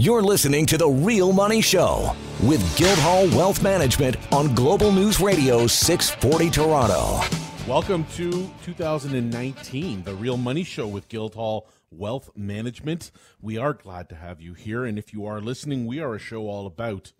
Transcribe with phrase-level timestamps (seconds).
[0.00, 2.14] You're listening to The Real Money Show
[2.44, 7.20] with Guildhall Wealth Management on Global News Radio 640 Toronto.
[7.66, 13.10] Welcome to 2019, The Real Money Show with Guildhall Wealth Management.
[13.40, 14.84] We are glad to have you here.
[14.84, 17.12] And if you are listening, we are a show all about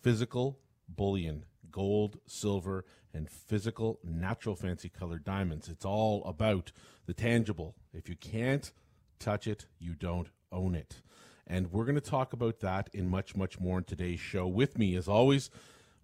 [0.00, 5.68] physical bullion, gold, silver, and physical natural fancy colored diamonds.
[5.68, 6.70] It's all about
[7.06, 7.74] the tangible.
[7.92, 8.70] If you can't
[9.18, 11.02] touch it, you don't own it.
[11.46, 14.46] And we're going to talk about that in much, much more in today's show.
[14.46, 15.50] With me, as always,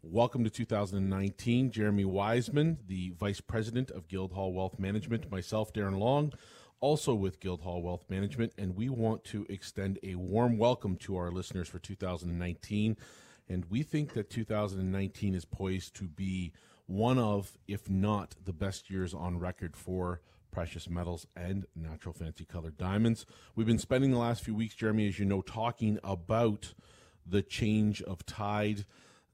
[0.02, 6.32] welcome to 2019, Jeremy Wiseman, the Vice President of Guildhall Wealth Management, myself, Darren Long,
[6.80, 11.30] also with Guildhall Wealth Management, and we want to extend a warm welcome to our
[11.30, 12.96] listeners for 2019.
[13.48, 16.52] And we think that 2019 is poised to be
[16.86, 20.20] one of, if not the best years on record for
[20.50, 23.26] precious metals and natural fancy colored diamonds.
[23.54, 26.74] We've been spending the last few weeks, Jeremy, as you know, talking about
[27.26, 28.84] the change of tide,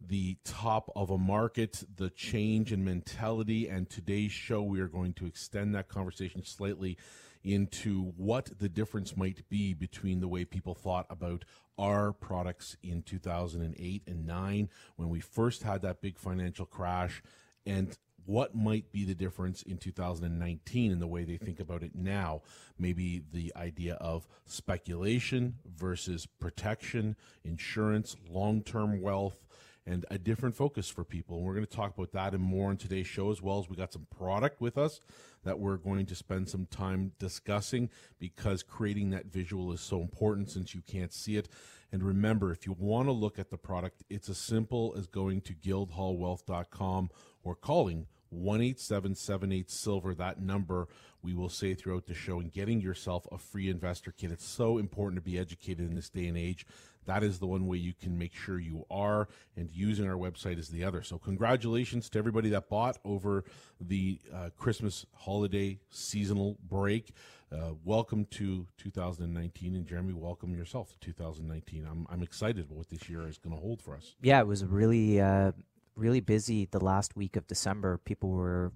[0.00, 3.69] the top of a market, the change in mentality.
[3.69, 6.98] And today's show, we are going to extend that conversation slightly
[7.42, 11.44] into what the difference might be between the way people thought about
[11.78, 17.22] our products in 2008 and 9 when we first had that big financial crash
[17.67, 21.94] and what might be the difference in 2019 in the way they think about it
[21.94, 22.42] now?
[22.78, 29.45] Maybe the idea of speculation versus protection, insurance, long term wealth,
[29.86, 31.36] and a different focus for people.
[31.36, 33.69] And we're going to talk about that and more in today's show, as well as
[33.69, 35.00] we got some product with us
[35.45, 40.50] that we're going to spend some time discussing because creating that visual is so important
[40.50, 41.48] since you can't see it.
[41.92, 45.42] And remember, if you want to look at the product, it's as simple as going
[45.42, 47.11] to guildhallwealth.com
[47.45, 50.14] or calling 18778 silver.
[50.14, 50.89] That number
[51.23, 54.33] we will say throughout the show and getting yourself a free investor kit.
[54.33, 56.67] It's so important to be educated in this day and age.
[57.06, 60.59] That is the one way you can make sure you are and using our website
[60.59, 61.03] is the other.
[61.03, 63.45] So congratulations to everybody that bought over
[63.81, 67.13] the uh, christmas holiday seasonal break.
[67.52, 72.89] Uh, welcome to 2019 and jeremy welcome yourself to 2019 i'm, I'm excited about what
[72.89, 74.17] this year is going to hold for us.
[74.23, 75.52] Yeah it was really uh
[75.96, 77.98] really busy the last week of December.
[77.98, 78.72] People were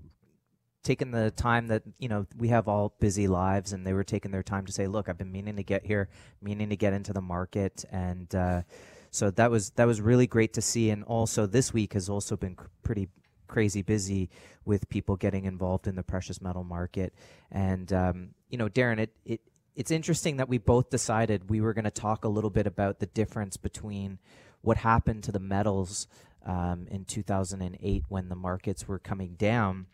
[0.83, 4.31] taking the time that you know we have all busy lives, and they were taking
[4.31, 6.09] their time to say, "Look, I've been meaning to get here,
[6.41, 8.63] meaning to get into the market," and uh,
[9.11, 10.91] so that was that was really great to see.
[10.91, 13.09] And also, this week has also been pretty
[13.47, 14.29] crazy busy
[14.65, 17.15] with people getting involved in the precious metal market.
[17.51, 19.41] And um, you know, Darren, it it
[19.75, 22.99] it's interesting that we both decided we were going to talk a little bit about
[22.99, 24.19] the difference between
[24.61, 26.09] what happened to the metals
[26.45, 29.87] um, in 2008 when the markets were coming down.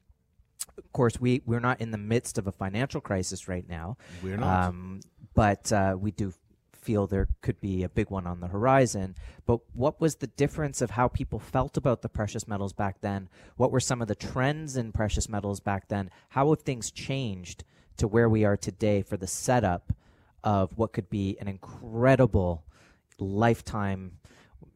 [0.77, 3.97] Of course, we, we're not in the midst of a financial crisis right now.
[4.23, 4.69] We're not.
[4.69, 5.01] Um,
[5.35, 6.33] but uh, we do
[6.85, 9.17] feel there could be a big one on the horizon.
[9.47, 13.29] But what was the difference of how people felt about the precious metals back then?
[13.57, 16.11] What were some of the trends in precious metals back then?
[16.31, 17.65] How have things changed
[17.97, 19.93] to where we are today for the setup
[20.43, 22.65] of what could be an incredible
[23.19, 24.19] lifetime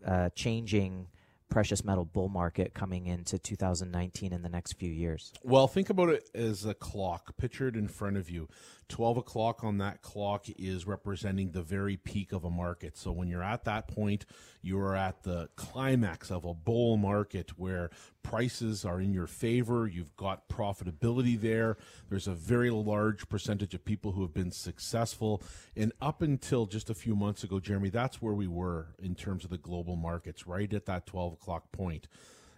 [0.07, 1.09] uh, changing
[1.48, 5.32] precious metal bull market coming into 2019 in the next few years?
[5.42, 8.48] Well, think about it as a clock pictured in front of you.
[8.88, 12.97] 12 o'clock on that clock is representing the very peak of a market.
[12.97, 14.25] So when you're at that point,
[14.62, 17.91] you are at the climax of a bull market where
[18.22, 19.87] prices are in your favor.
[19.87, 21.77] You've got profitability there.
[22.09, 25.43] There's a very large percentage of people who have been successful.
[25.77, 29.44] And up until just a few months ago, Jeremy, that's where we were in terms
[29.44, 32.09] of the global markets, right at that 12 o'clock point.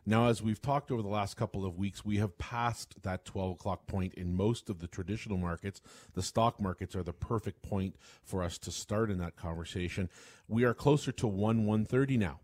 [0.06, 3.52] Now, as we've talked over the last couple of weeks, we have passed that 12
[3.52, 5.82] o'clock point in most of the traditional markets.
[6.14, 10.08] The stock markets are the perfect point for us to start in that conversation.
[10.48, 12.40] We are closer to 1 130 now.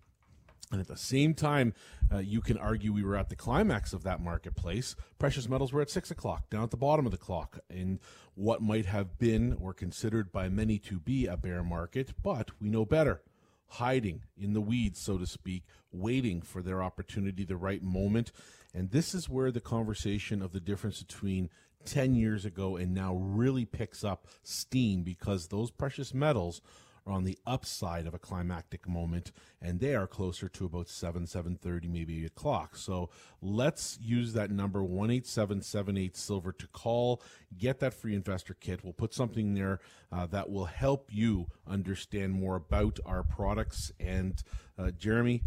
[0.72, 1.74] And at the same time,
[2.12, 4.96] uh, you can argue we were at the climax of that marketplace.
[5.18, 8.00] Precious metals were at six o'clock, down at the bottom of the clock, in
[8.34, 12.68] what might have been or considered by many to be a bear market, but we
[12.68, 13.22] know better
[13.68, 18.32] hiding in the weeds, so to speak, waiting for their opportunity, the right moment.
[18.74, 21.50] And this is where the conversation of the difference between
[21.84, 26.60] 10 years ago and now really picks up steam because those precious metals
[27.06, 29.32] are on the upside of a climactic moment,
[29.62, 32.76] and they are closer to about 7, 7.30, maybe 8 o'clock.
[32.76, 33.10] So
[33.40, 37.22] let's use that number, 18778 Silver, to call,
[37.56, 38.82] get that free investor kit.
[38.82, 39.80] We'll put something there
[40.10, 43.92] uh, that will help you understand more about our products.
[44.00, 44.42] And
[44.78, 45.42] uh, Jeremy,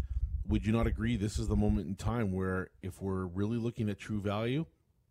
[0.46, 3.88] would you not agree this is the moment in time where if we're really looking
[3.88, 4.64] at true value,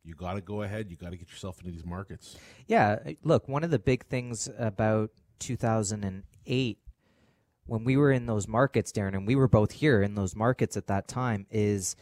[0.03, 0.89] you got to go ahead.
[0.89, 2.37] You got to get yourself into these markets.
[2.67, 2.99] Yeah.
[3.23, 6.77] Look, one of the big things about 2008
[7.69, 10.75] when we were in those markets, Darren, and we were both here in those markets
[10.75, 11.95] at that time, is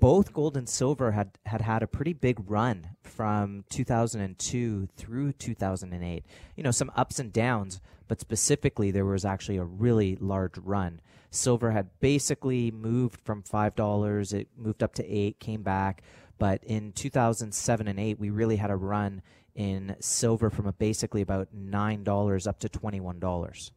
[0.00, 6.24] both gold and silver had, had had a pretty big run from 2002 through 2008.
[6.56, 11.00] You know, some ups and downs, but specifically, there was actually a really large run.
[11.30, 16.02] Silver had basically moved from $5, it moved up to 8 came back.
[16.38, 19.22] But in 2007 and 8, we really had a run
[19.54, 23.70] in silver from basically about $9 up to $21.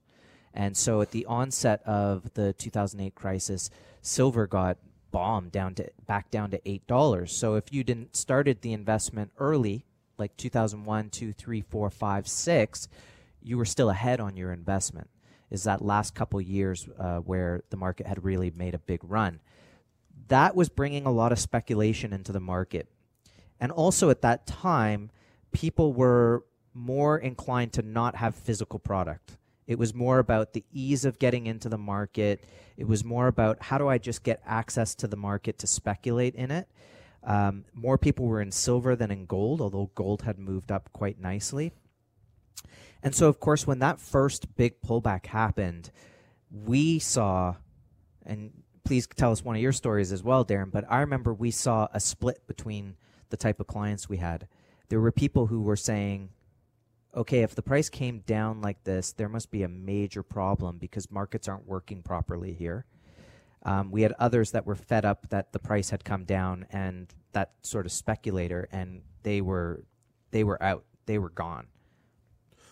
[0.53, 3.69] And so at the onset of the 2008 crisis,
[4.01, 4.77] silver got
[5.12, 7.29] bombed down to back down to $8.
[7.29, 9.85] So if you didn't started the investment early,
[10.18, 12.88] like 2001, 2, 3, 4, 5, 6,
[13.44, 15.09] you were still ahead on your investment.
[15.50, 19.39] Is that last couple years uh, where the market had really made a big run?
[20.27, 22.89] That was bringing a lot of speculation into the market.
[23.59, 25.09] And also at that time,
[25.51, 29.38] people were more inclined to not have physical product.
[29.65, 32.45] It was more about the ease of getting into the market.
[32.77, 36.35] It was more about how do I just get access to the market to speculate
[36.35, 36.69] in it.
[37.23, 41.19] Um, more people were in silver than in gold, although gold had moved up quite
[41.19, 41.73] nicely.
[43.03, 45.91] And so, of course, when that first big pullback happened,
[46.50, 47.55] we saw,
[48.25, 48.51] and
[48.85, 51.89] please tell us one of your stories as well, Darren, but I remember we saw
[51.93, 52.95] a split between
[53.29, 54.47] the type of clients we had.
[54.89, 56.30] There were people who were saying,
[57.16, 61.12] okay, if the price came down like this, there must be a major problem because
[61.12, 62.86] markets aren't working properly here.
[63.63, 67.13] Um, we had others that were fed up that the price had come down and
[67.34, 69.84] that sort of speculator, and they were
[70.31, 71.68] they were out, they were gone.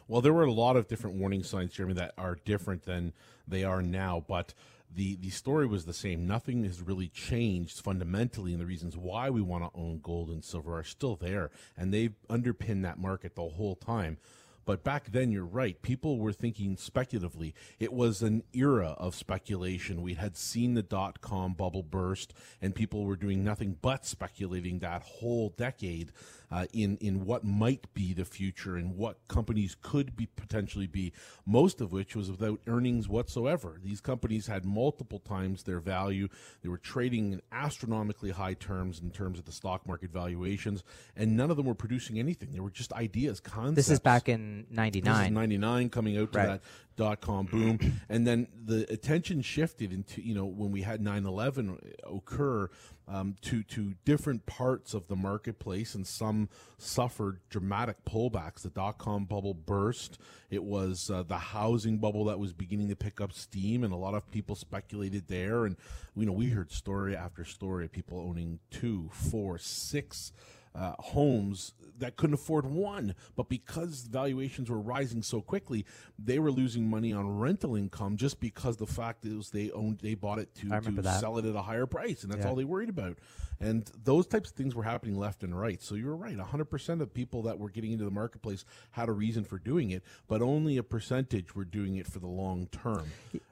[0.07, 3.13] Well, there were a lot of different warning signs, Jeremy, that are different than
[3.47, 4.53] they are now, but
[4.95, 6.25] the the story was the same.
[6.25, 10.43] Nothing has really changed fundamentally, and the reasons why we want to own gold and
[10.43, 14.17] silver are still there, and they've underpinned that market the whole time.
[14.65, 15.79] But back then, you're right.
[15.83, 17.53] People were thinking speculatively.
[17.79, 20.01] It was an era of speculation.
[20.01, 24.79] We had seen the dot com bubble burst, and people were doing nothing but speculating
[24.79, 26.11] that whole decade
[26.51, 31.11] uh, in in what might be the future and what companies could be potentially be.
[31.45, 33.79] Most of which was without earnings whatsoever.
[33.83, 36.27] These companies had multiple times their value.
[36.61, 40.83] They were trading in astronomically high terms in terms of the stock market valuations,
[41.15, 42.51] and none of them were producing anything.
[42.51, 43.75] They were just ideas, concepts.
[43.75, 45.33] This is back in '99.
[45.33, 46.47] '99, coming out to Right.
[46.47, 46.61] that
[46.95, 51.77] dot com boom, and then the attention shifted into you know when we had 9/11
[52.03, 52.69] occur
[53.07, 58.61] um, to to different parts of the marketplace, and some suffered dramatic pullbacks.
[58.61, 60.19] The dot com bubble burst.
[60.49, 63.97] It was uh, the housing bubble that was beginning to pick up steam, and a
[63.97, 65.65] lot of people speculated there.
[65.65, 65.75] And
[66.15, 70.31] you know we heard story after story of people owning two, four, six
[70.75, 73.15] uh, homes that couldn't afford one.
[73.35, 75.85] But because valuations were rising so quickly,
[76.19, 80.13] they were losing money on rental income just because the fact is they owned they
[80.15, 81.19] bought it to, to that.
[81.21, 82.49] sell it at a higher price, and that's Yeah.
[82.49, 83.17] all they worried about.
[83.61, 85.81] And those types of things were happening left and right.
[85.81, 89.13] So you were right, 100% of people that were getting into the marketplace had a
[89.13, 93.05] reason for doing it, but only a percentage were doing it for the long term.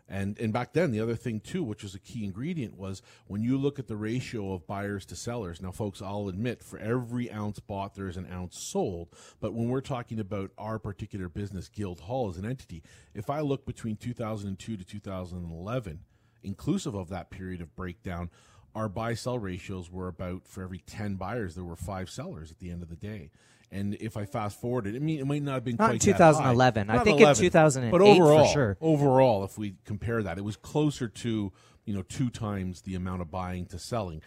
[0.07, 3.41] And and back then, the other thing too, which was a key ingredient, was when
[3.41, 5.61] you look at the ratio of buyers to sellers.
[5.61, 9.09] Now, folks, I'll admit, for every ounce bought, there is an ounce sold.
[9.39, 12.83] But when we're talking about our particular business, Guildhall as an entity,
[13.13, 15.99] if I look between 2002 to 2011,
[16.43, 18.29] inclusive of that period of breakdown,
[18.75, 22.59] our buy sell ratios were about for every 10 buyers, there were five sellers at
[22.59, 23.29] the end of the day.
[23.73, 26.05] And if I fast forward it, I mean, it might not have been Not quite
[26.05, 26.31] in that high.
[26.31, 26.89] 2011.
[26.89, 28.77] I think in 11, 2008 but overall, sure.
[28.79, 31.51] overall, if we compare that, it was closer to
[31.85, 34.21] you know two times the amount of buying to selling.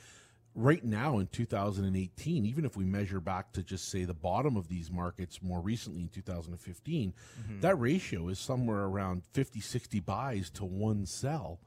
[0.58, 4.68] Right now in 2018, even if we measure back to just say the bottom of
[4.68, 7.60] these markets more recently in 2015, Mm-hmm.
[7.60, 11.60] that ratio is somewhere around 50, 60 buys to one sell.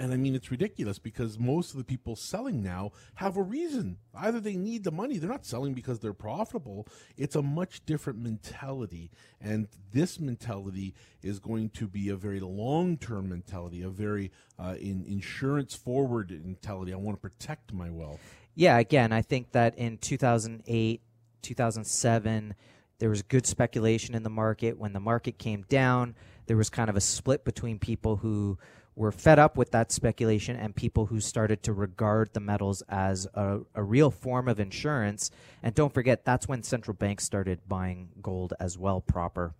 [0.00, 3.98] And I mean, it's ridiculous because most of the people selling now have a reason.
[4.14, 6.88] Either they need the money, they're not selling because they're profitable.
[7.18, 9.10] It's a much different mentality.
[9.42, 14.76] And this mentality is going to be a very long term mentality, a very uh,
[14.80, 16.94] in, insurance forward mentality.
[16.94, 18.20] I want to protect my wealth.
[18.54, 21.02] Yeah, again, I think that in 2008,
[21.42, 22.54] 2007,
[23.00, 24.78] there was good speculation in the market.
[24.78, 26.14] When the market came down,
[26.46, 28.58] there was kind of a split between people who
[28.96, 33.26] were fed up with that speculation and people who started to regard the metals as
[33.34, 35.30] a, a real form of insurance.
[35.62, 39.54] And don't forget, that's when central banks started buying gold as well proper.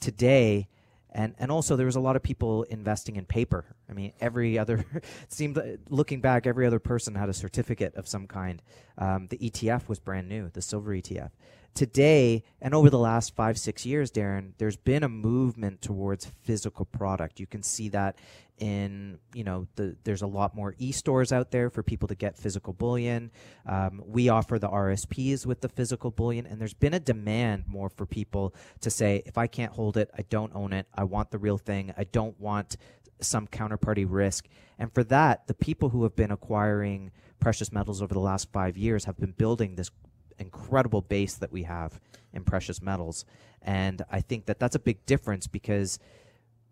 [0.00, 0.68] Today,
[1.10, 3.64] and and also there was a lot of people investing in paper.
[3.88, 4.84] I mean, every other
[5.28, 5.58] seemed
[5.88, 8.60] looking back, every other person had a certificate of some kind.
[8.98, 11.30] Um, the ETF was brand new, the silver ETF.
[11.76, 16.86] Today and over the last five six years darren there's been a movement towards physical
[16.86, 17.38] product.
[17.38, 18.18] You can see that
[18.58, 22.38] in you know the, there's a lot more e-stores out there for people to get
[22.38, 23.30] physical bullion.
[23.66, 27.90] Um, we offer the rsps with the physical bullion and there's been a demand more
[27.90, 30.86] for people to say if i can't hold it i don't own it.
[30.94, 31.92] I want the real thing.
[31.96, 32.76] I don't want
[33.20, 34.46] some counterparty risk.
[34.78, 38.78] And for that the people who have been acquiring precious metals over the last five
[38.78, 39.90] years have been building this
[40.38, 42.00] incredible base that we have
[42.32, 43.24] in precious metals.
[43.62, 45.98] And I think that that's a big difference because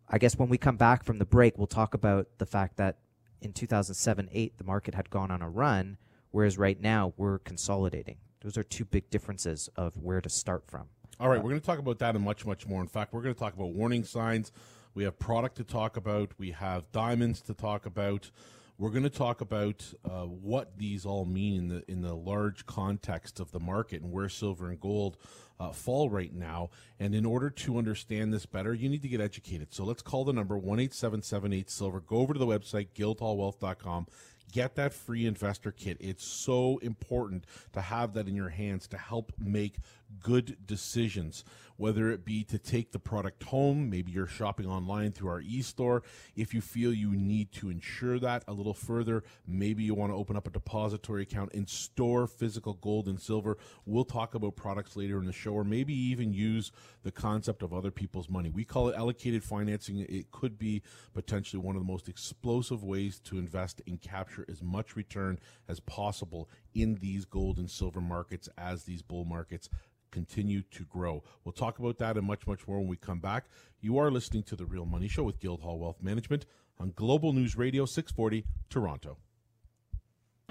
[0.09, 2.99] I guess when we come back from the break, we'll talk about the fact that
[3.41, 5.99] in 2007 8, the market had gone on a run,
[6.31, 8.17] whereas right now we're consolidating.
[8.41, 10.89] Those are two big differences of where to start from.
[11.19, 12.81] All right, uh, we're going to talk about that and much, much more.
[12.81, 14.53] In fact, we're going to talk about warning signs.
[14.95, 16.33] We have product to talk about.
[16.39, 18.31] We have diamonds to talk about.
[18.77, 22.67] We're going to talk about uh, what these all mean in the in the large
[22.67, 25.17] context of the market and where silver and gold
[25.61, 26.71] uh, fall right now.
[26.99, 29.73] And in order to understand this better, you need to get educated.
[29.73, 32.01] So let's call the number one eight seven seven eight silver.
[32.01, 34.07] Go over to the website guildhallwealth.com
[34.53, 35.97] get that free investor kit.
[36.01, 39.79] It's so important to have that in your hands to help make
[40.21, 41.45] good decisions,
[41.77, 46.03] whether it be to take the product home, maybe you're shopping online through our e-store.
[46.37, 50.17] If you feel you need to ensure that a little further, maybe you want to
[50.17, 53.59] open up a depository account and store physical gold and silver.
[53.87, 56.71] We'll talk about products later in the show, or maybe even use
[57.03, 58.51] the concept of other people's money.
[58.51, 59.99] We call it allocated financing.
[60.01, 64.63] It could be potentially one of the most explosive ways to invest and capture as
[64.63, 65.39] much return
[65.69, 69.69] as possible in these gold and silver markets as these bull markets
[70.15, 71.25] continue to grow.
[71.45, 73.47] We'll talk about that and much, much more when we come back.
[73.81, 76.47] You are listening to The Real Money Show with Guildhall Wealth Management
[76.79, 79.19] on Global News Radio 640 Toronto.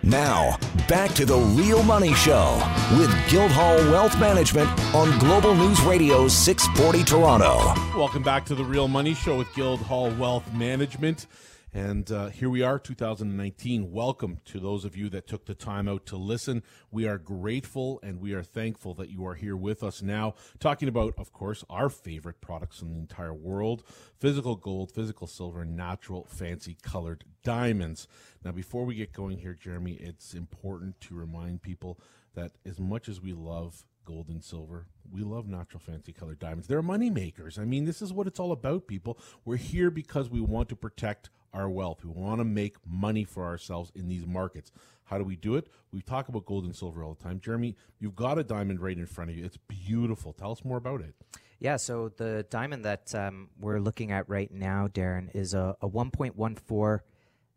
[0.03, 0.57] Now,
[0.89, 2.61] back to The Real Money Show
[2.97, 7.73] with Guildhall Wealth Management on Global News Radio 640 Toronto.
[7.97, 11.27] Welcome back to The Real Money Show with Guildhall Wealth Management.
[11.75, 13.91] And uh, here we are, 2019.
[13.91, 16.61] Welcome to those of you that took the time out to listen.
[16.91, 20.87] We are grateful and we are thankful that you are here with us now, talking
[20.87, 23.83] about, of course, our favorite products in the entire world
[24.19, 28.07] physical gold, physical silver, natural fancy colored diamonds.
[28.45, 31.99] Now, before we get going here, Jeremy, it's important to remind people
[32.35, 34.87] that as much as we love gold and silver.
[35.11, 36.67] We love natural fancy colored diamonds.
[36.67, 37.57] They're money makers.
[37.59, 39.17] I mean, this is what it's all about, people.
[39.45, 42.03] We're here because we want to protect our wealth.
[42.03, 44.71] We want to make money for ourselves in these markets.
[45.05, 45.67] How do we do it?
[45.91, 47.39] We talk about gold and silver all the time.
[47.39, 49.45] Jeremy, you've got a diamond right in front of you.
[49.45, 50.33] It's beautiful.
[50.33, 51.13] Tell us more about it.
[51.59, 55.89] Yeah, so the diamond that um, we're looking at right now, Darren, is a, a
[55.89, 56.99] 1.14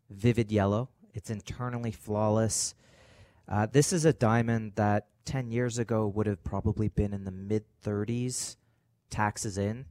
[0.09, 0.89] vivid yellow.
[1.13, 2.75] It's internally flawless.
[3.49, 7.31] Uh, this is a diamond that 10 years ago would have probably been in the
[7.31, 8.55] mid 30s,
[9.09, 9.85] taxes in.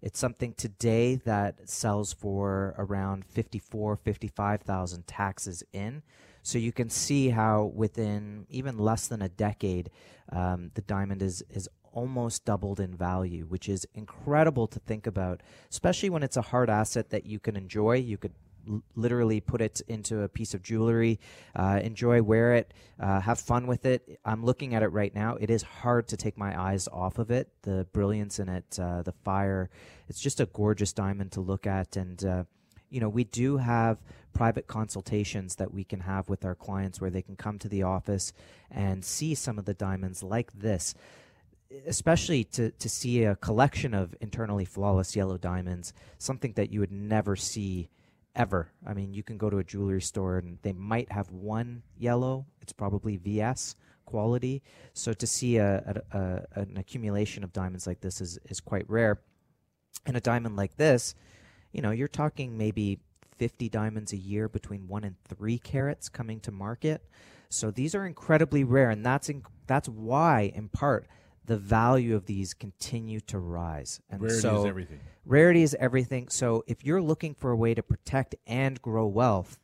[0.00, 6.02] It's something today that sells for around 54, 55,000 taxes in.
[6.42, 9.90] So you can see how within even less than a decade,
[10.30, 15.42] um, the diamond is, is almost doubled in value, which is incredible to think about,
[15.68, 17.96] especially when it's a hard asset that you can enjoy.
[17.96, 18.34] You could
[18.94, 21.20] literally put it into a piece of jewelry,
[21.54, 24.18] uh, enjoy, wear it, uh, have fun with it.
[24.24, 25.36] I'm looking at it right now.
[25.36, 27.50] It is hard to take my eyes off of it.
[27.62, 29.70] The brilliance in it, uh, the fire.
[30.08, 31.96] It's just a gorgeous diamond to look at.
[31.96, 32.44] And, uh,
[32.90, 33.98] you know, we do have
[34.32, 37.82] private consultations that we can have with our clients where they can come to the
[37.82, 38.32] office
[38.70, 40.94] and see some of the diamonds like this
[41.86, 46.92] especially to, to see a collection of internally flawless yellow diamonds, something that you would
[46.92, 47.88] never see
[48.36, 48.70] ever.
[48.86, 52.46] I mean, you can go to a jewelry store and they might have one yellow.
[52.60, 53.74] It's probably VS
[54.04, 54.62] quality.
[54.92, 58.88] So to see a, a, a, an accumulation of diamonds like this is, is quite
[58.88, 59.20] rare.
[60.06, 61.14] And a diamond like this,
[61.72, 63.00] you know, you're talking maybe
[63.38, 67.02] 50 diamonds a year between one and three carats coming to market.
[67.48, 71.06] So these are incredibly rare, and that's in, that's why, in part,
[71.46, 74.00] the value of these continue to rise.
[74.10, 75.00] And rarity so, is everything.
[75.24, 76.28] Rarity is everything.
[76.28, 79.58] So if you're looking for a way to protect and grow wealth,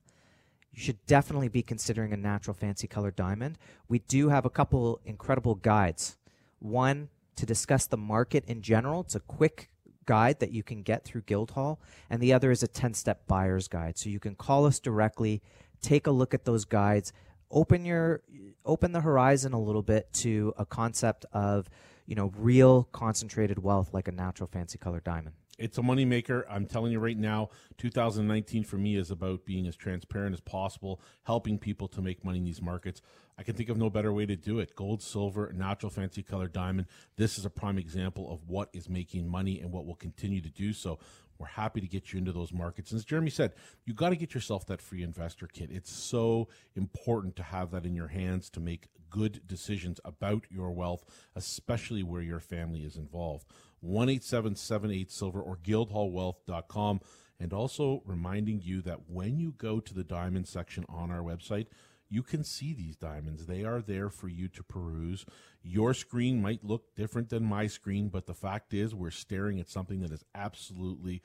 [0.73, 3.59] you should definitely be considering a natural fancy color diamond.
[3.89, 6.17] We do have a couple incredible guides.
[6.61, 9.01] One to discuss the market in general.
[9.01, 9.71] It's a quick
[10.07, 13.69] guide that you can get through Guildhall, and the other is a 10 step buyer's
[13.69, 13.99] guide.
[13.99, 15.43] So you can call us directly,
[15.81, 17.13] take a look at those guides,
[17.53, 18.23] open your
[18.65, 21.69] open the horizon a little bit to a concept of
[22.07, 26.45] you know real concentrated wealth like a natural fancy colored diamond It's a moneymaker.
[26.51, 31.01] I'm telling you right now, 2019 for me is about being as transparent as possible,
[31.25, 33.03] helping people to make money in these markets.
[33.39, 34.75] I can think of no better way to do it.
[34.75, 36.87] Gold, silver, natural fancy color diamond.
[37.17, 40.51] This is a prime example of what is making money and what will continue to
[40.51, 40.99] do so.
[41.43, 42.93] We're happy to get you into those markets.
[42.93, 45.71] And as Jeremy said, you got to get yourself that free investor kit.
[45.73, 46.47] It's so
[46.77, 52.05] important to have that in your hands to make good decisions about your wealth, especially
[52.05, 53.49] where your family is involved.
[53.81, 57.01] 1 877 Silver or guildhallwealth.com.
[57.41, 61.67] And also reminding you that when you go to the diamond section on our website,
[62.13, 63.47] you can see these diamonds.
[63.47, 65.25] They are there for you to peruse.
[65.63, 69.71] Your screen might look different than my screen, but the fact is, we're staring at
[69.71, 71.23] something that is absolutely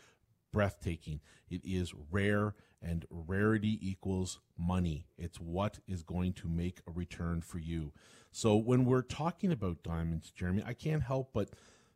[0.54, 1.20] breathtaking.
[1.50, 5.08] It is rare, and rarity equals money.
[5.18, 7.92] It's what is going to make a return for you.
[8.32, 11.50] So, when we're talking about diamonds, Jeremy, I can't help but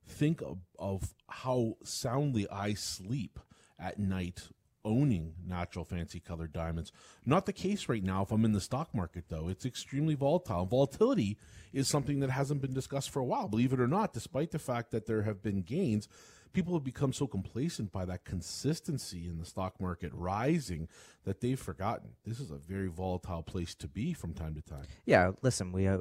[0.05, 3.39] think of, of how soundly I sleep
[3.79, 4.50] at night
[4.83, 6.91] owning natural fancy colored diamonds.
[7.25, 9.47] Not the case right now if I'm in the stock market, though.
[9.47, 10.65] It's extremely volatile.
[10.65, 11.38] Volatility
[11.73, 14.59] is something that hasn't been discussed for a while, believe it or not, despite the
[14.59, 16.07] fact that there have been gains.
[16.53, 20.89] People have become so complacent by that consistency in the stock market rising
[21.23, 24.85] that they've forgotten this is a very volatile place to be from time to time.
[25.05, 26.00] Yeah, listen, we uh,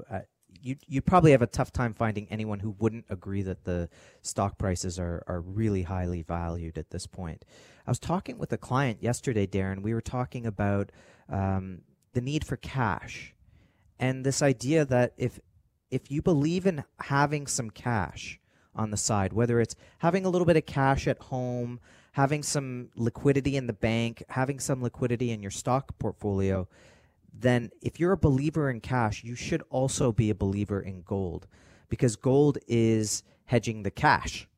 [0.62, 3.88] you you probably have a tough time finding anyone who wouldn't agree that the
[4.23, 7.45] stock prices are are really highly valued at this point.
[7.87, 9.83] I was talking with a client yesterday, Darren.
[9.83, 10.92] We were talking about
[11.28, 13.35] um, the need for cash
[13.99, 15.38] and this idea that if
[15.90, 18.40] if you believe in having some cash
[18.75, 21.80] on the side, whether it's having a little bit of cash at home,
[22.12, 26.69] having some liquidity in the bank, having some liquidity in your stock portfolio,
[27.32, 31.46] then if you're a believer in cash, you should also be a believer in gold
[31.88, 34.49] because gold is hedging the cash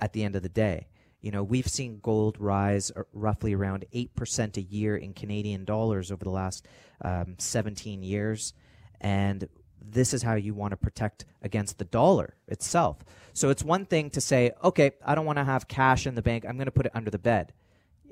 [0.00, 0.88] at the end of the day.
[1.20, 6.24] You know, we've seen gold rise roughly around 8% a year in Canadian dollars over
[6.24, 6.66] the last
[7.02, 8.52] um, 17 years.
[9.00, 9.48] And
[9.80, 12.98] this is how you want to protect against the dollar itself.
[13.32, 16.22] So it's one thing to say, okay, I don't want to have cash in the
[16.22, 16.44] bank.
[16.46, 17.52] I'm going to put it under the bed.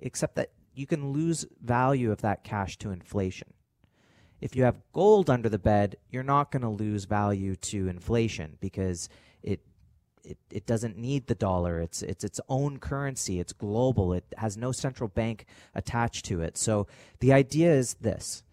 [0.03, 3.53] Except that you can lose value of that cash to inflation.
[4.45, 8.59] If you have gold under the bed, you're not going to lose value to inflation
[8.61, 9.09] because
[9.43, 9.61] it
[10.23, 11.81] it, it doesn't need the dollar.
[11.81, 13.41] It's it's its own currency.
[13.41, 14.13] It's global.
[14.13, 16.59] It has no central bank attached to it.
[16.59, 16.87] So
[17.21, 18.45] the idea is this.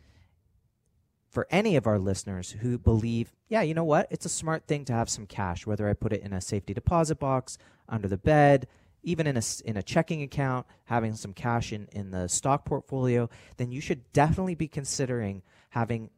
[1.30, 4.08] For any of our listeners who believe, yeah, you know what?
[4.10, 6.74] It's a smart thing to have some cash, whether I put it in a safety
[6.74, 7.58] deposit box,
[7.90, 8.66] under the bed,
[9.04, 13.30] even in a, in a checking account, having some cash in, in the stock portfolio,
[13.58, 16.10] then you should definitely be considering having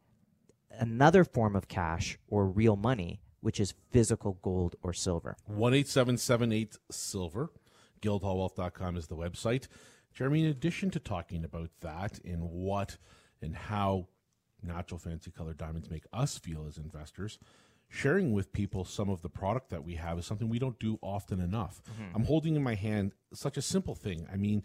[0.70, 5.36] another form of cash or real money which is physical gold or silver.
[5.50, 7.50] 18778 Silver.
[8.00, 9.68] Guildhallwealth.com is the website.
[10.14, 12.96] Jeremy, in addition to talking about that and what
[13.42, 14.08] and how
[14.62, 17.38] natural fancy colored diamonds make us feel as investors,
[17.86, 20.98] sharing with people some of the product that we have is something we don't do
[21.02, 21.82] often enough.
[21.82, 22.16] Mm-hmm.
[22.16, 24.26] I'm holding in my hand such a simple thing.
[24.32, 24.62] I mean,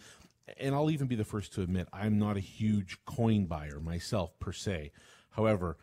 [0.58, 4.38] and I'll even be the first to admit, I'm not a huge coin buyer myself
[4.40, 4.92] per se.
[5.32, 5.78] However,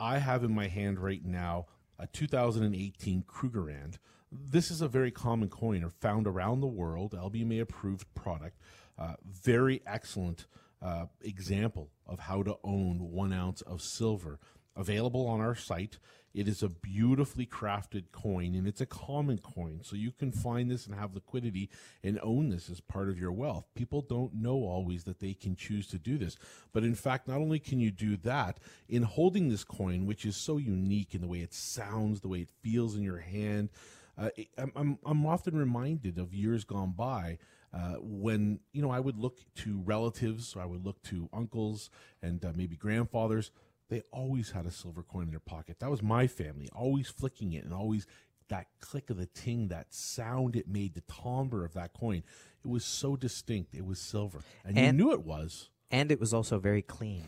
[0.00, 1.66] I have in my hand right now
[1.98, 3.98] a 2018 Krugerrand.
[4.30, 8.58] This is a very common coin or found around the world, LBMA approved product.
[8.98, 10.46] Uh, very excellent
[10.82, 14.38] uh, example of how to own one ounce of silver.
[14.78, 15.98] Available on our site.
[16.34, 19.80] It is a beautifully crafted coin and it's a common coin.
[19.82, 21.68] So you can find this and have liquidity
[22.04, 23.66] and own this as part of your wealth.
[23.74, 26.36] People don't know always that they can choose to do this.
[26.72, 30.36] But in fact, not only can you do that, in holding this coin, which is
[30.36, 33.70] so unique in the way it sounds, the way it feels in your hand,
[34.16, 34.30] uh,
[34.76, 37.38] I'm, I'm, often reminded of years gone by.
[37.72, 41.90] Uh, when you know I would look to relatives, I would look to uncles
[42.22, 43.52] and uh, maybe grandfathers
[43.88, 45.78] they always had a silver coin in their pocket.
[45.80, 48.06] That was my family, always flicking it and always
[48.48, 52.22] that click of the ting, that sound it made, the timbre of that coin.
[52.64, 53.74] It was so distinct.
[53.74, 55.70] It was silver, and, and you knew it was.
[55.90, 57.24] And it was also very clean.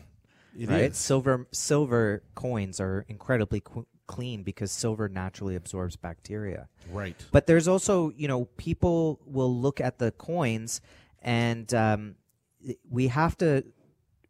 [0.57, 0.91] It right?
[0.91, 0.97] Is.
[0.97, 6.67] Silver silver coins are incredibly qu- clean because silver naturally absorbs bacteria.
[6.91, 7.15] Right.
[7.31, 10.81] But there's also, you know, people will look at the coins,
[11.21, 12.15] and um,
[12.89, 13.63] we have to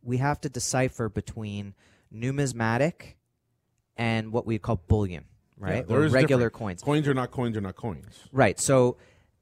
[0.04, 1.74] we have to decipher between
[2.12, 3.18] numismatic
[3.96, 5.26] and what we call bullion,
[5.58, 5.86] right?
[5.88, 6.54] Yeah, or regular different.
[6.54, 6.82] coins.
[6.84, 8.20] Coins are not coins are not coins.
[8.32, 8.60] Right.
[8.60, 8.98] So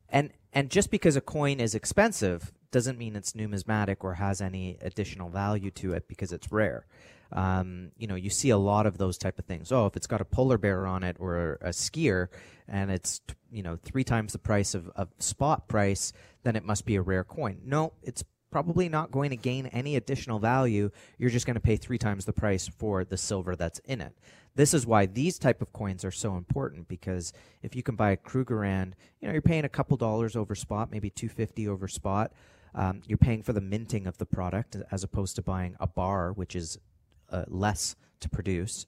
[0.10, 4.78] and and just because a coin is expensive doesn't mean it's numismatic or has any
[4.82, 6.86] additional value to it because it's rare.
[7.32, 9.72] Um, you know, you see a lot of those type of things.
[9.72, 12.28] Oh, if it's got a polar bear on it or a skier,
[12.68, 16.12] and it's you know three times the price of, of spot price,
[16.44, 17.60] then it must be a rare coin.
[17.64, 20.90] No, it's probably not going to gain any additional value.
[21.18, 24.14] You're just going to pay three times the price for the silver that's in it.
[24.56, 28.12] This is why these type of coins are so important because if you can buy
[28.12, 31.88] a Krugerrand, you know you're paying a couple dollars over spot, maybe two fifty over
[31.88, 32.34] spot.
[32.76, 36.34] Um, you're paying for the minting of the product as opposed to buying a bar,
[36.34, 36.78] which is
[37.32, 38.86] uh, less to produce.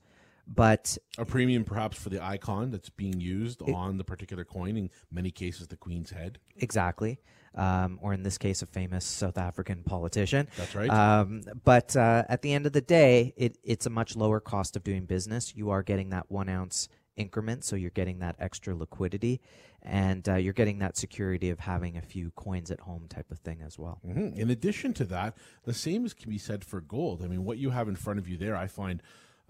[0.48, 4.76] But a premium perhaps for the icon that's being used it, on the particular coin,
[4.76, 6.40] in many cases, the Queen's head.
[6.58, 7.20] Exactly.
[7.54, 10.48] Um, or in this case, a famous South African politician.
[10.56, 10.90] That's right.
[10.90, 14.78] Um, but uh, at the end of the day, it, it's a much lower cost
[14.78, 15.54] of doing business.
[15.54, 16.88] You are getting that one ounce
[17.18, 19.42] increment, so you're getting that extra liquidity,
[19.82, 23.40] and uh, you're getting that security of having a few coins at home type of
[23.40, 24.00] thing as well.
[24.08, 24.40] Mm-hmm.
[24.40, 25.36] In addition to that,
[25.66, 27.22] the same can be said for gold.
[27.22, 29.04] I mean, what you have in front of you there, I find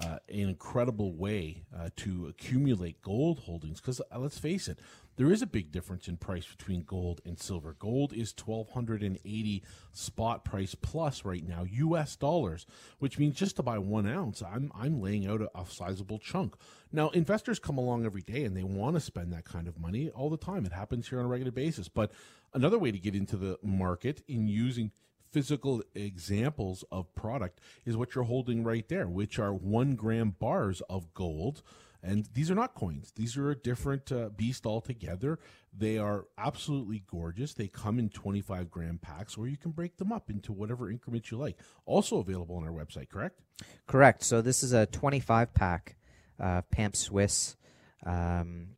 [0.03, 3.79] uh, an incredible way uh, to accumulate gold holdings.
[3.79, 4.79] Because uh, let's face it,
[5.17, 7.75] there is a big difference in price between gold and silver.
[7.77, 12.65] Gold is 1280 spot price plus right now, US dollars,
[12.99, 16.55] which means just to buy one ounce, I'm, I'm laying out a, a sizable chunk.
[16.91, 20.09] Now, investors come along every day and they want to spend that kind of money
[20.09, 20.65] all the time.
[20.65, 21.87] It happens here on a regular basis.
[21.87, 22.11] But
[22.53, 24.91] another way to get into the market in using
[25.31, 30.81] physical examples of product is what you're holding right there, which are one gram bars
[30.89, 31.63] of gold.
[32.03, 33.11] And these are not coins.
[33.15, 35.37] These are a different uh, beast altogether.
[35.71, 37.53] They are absolutely gorgeous.
[37.53, 41.29] They come in 25 gram packs, or you can break them up into whatever increments
[41.29, 41.57] you like.
[41.85, 43.39] Also available on our website, correct?
[43.85, 44.23] Correct.
[44.23, 45.95] So this is a 25 pack
[46.39, 47.55] uh, Pamp Swiss.
[48.03, 48.69] Um,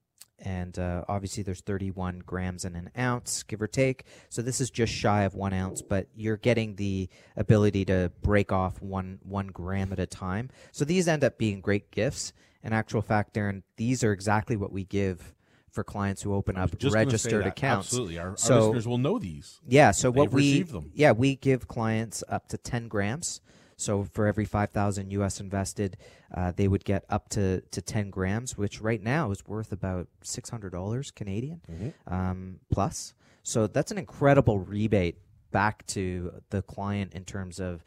[0.43, 4.03] and uh, obviously there's 31 grams in an ounce, give or take.
[4.29, 8.51] So this is just shy of one ounce, but you're getting the ability to break
[8.51, 10.49] off one one gram at a time.
[10.71, 12.33] So these end up being great gifts.
[12.61, 15.33] In actual fact, Darren, these are exactly what we give
[15.71, 17.87] for clients who open up registered accounts.
[17.87, 19.59] Absolutely, our, so, our, listeners will know these.
[19.67, 19.91] Yeah.
[19.91, 23.41] So what we yeah we give clients up to 10 grams.
[23.77, 25.97] So for every 5,000 US invested,
[26.33, 30.07] uh, they would get up to, to 10 grams, which right now is worth about
[30.23, 32.13] $600 Canadian mm-hmm.
[32.13, 33.13] um, plus.
[33.43, 35.17] So that's an incredible rebate
[35.51, 37.83] back to the client in terms of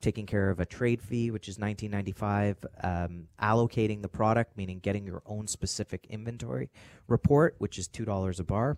[0.00, 5.06] taking care of a trade fee, which is 1995, um, allocating the product, meaning getting
[5.06, 6.70] your own specific inventory
[7.08, 8.76] report, which is $2 a bar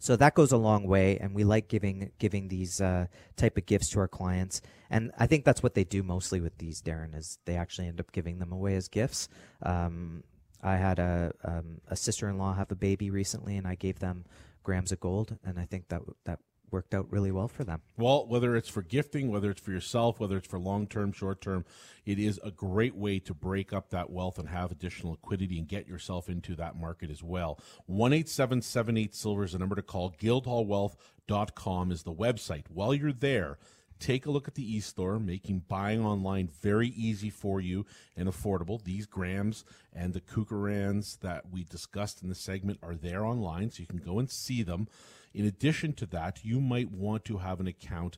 [0.00, 3.66] so that goes a long way, and we like giving giving these uh, type of
[3.66, 4.62] gifts to our clients.
[4.88, 8.00] And I think that's what they do mostly with these, Darren, is they actually end
[8.00, 9.28] up giving them away as gifts.
[9.62, 10.24] Um,
[10.62, 13.98] I had a um, a sister in law have a baby recently, and I gave
[13.98, 14.24] them
[14.62, 16.38] grams of gold, and I think that that
[16.72, 17.82] worked out really well for them.
[17.96, 21.40] Well, whether it's for gifting, whether it's for yourself, whether it's for long term, short
[21.40, 21.64] term,
[22.04, 25.68] it is a great way to break up that wealth and have additional liquidity and
[25.68, 27.58] get yourself into that market as well.
[27.86, 30.12] 1 877 Silver is the number to call.
[30.12, 32.64] Guildhallwealth.com is the website.
[32.68, 33.58] While you're there,
[34.00, 37.84] take a look at the e-store making buying online very easy for you
[38.16, 43.24] and affordable these grams and the krugerrands that we discussed in the segment are there
[43.24, 44.88] online so you can go and see them
[45.32, 48.16] in addition to that, you might want to have an account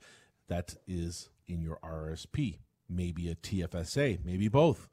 [0.49, 4.89] that is in your RSP, maybe a TFSA, maybe both.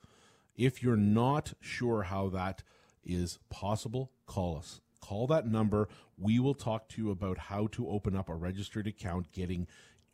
[0.56, 2.63] If you're not sure how that
[3.04, 4.82] is possible, call us.
[5.02, 5.88] Call that number.
[6.17, 9.67] We will talk to you about how to open up a registered account, getting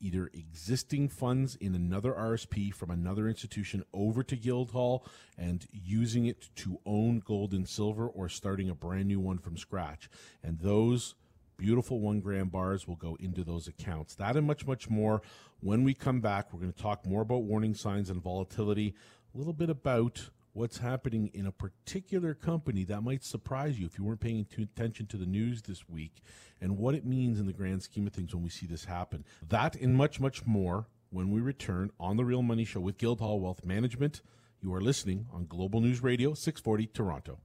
[0.05, 5.03] either existing funds in another RSP from another institution over to Guildhall
[5.35, 9.57] and using it to own gold and silver or starting a brand new one from
[9.57, 10.07] scratch.
[10.43, 11.15] And those
[11.57, 14.13] beautiful one gram bars will go into those accounts.
[14.13, 15.23] That and much, much more.
[15.61, 18.93] When we come back, we're going to talk more about warning signs and volatility,
[19.33, 23.99] a little bit about what's happening in a particular company that might surprise you if
[23.99, 26.21] you weren't paying attention to the news this week
[26.61, 29.25] and what it means in the grand scheme of things when we see this happen.
[29.49, 33.41] That and much, much more when we return on The Real Money Show with Guildhall
[33.41, 34.21] Wealth Management.
[34.61, 37.37] You are listening on Global News Radio 640 Toronto.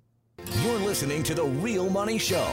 [0.63, 2.49] You're listening to The Real Money Show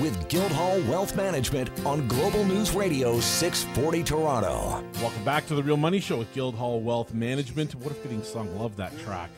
[0.00, 4.84] with Guildhall Wealth Management on Global News Radio 640 Toronto.
[5.00, 7.74] Welcome back to The Real Money Show with Guildhall Wealth Management.
[7.74, 8.56] What a fitting song.
[8.56, 9.30] Love that track.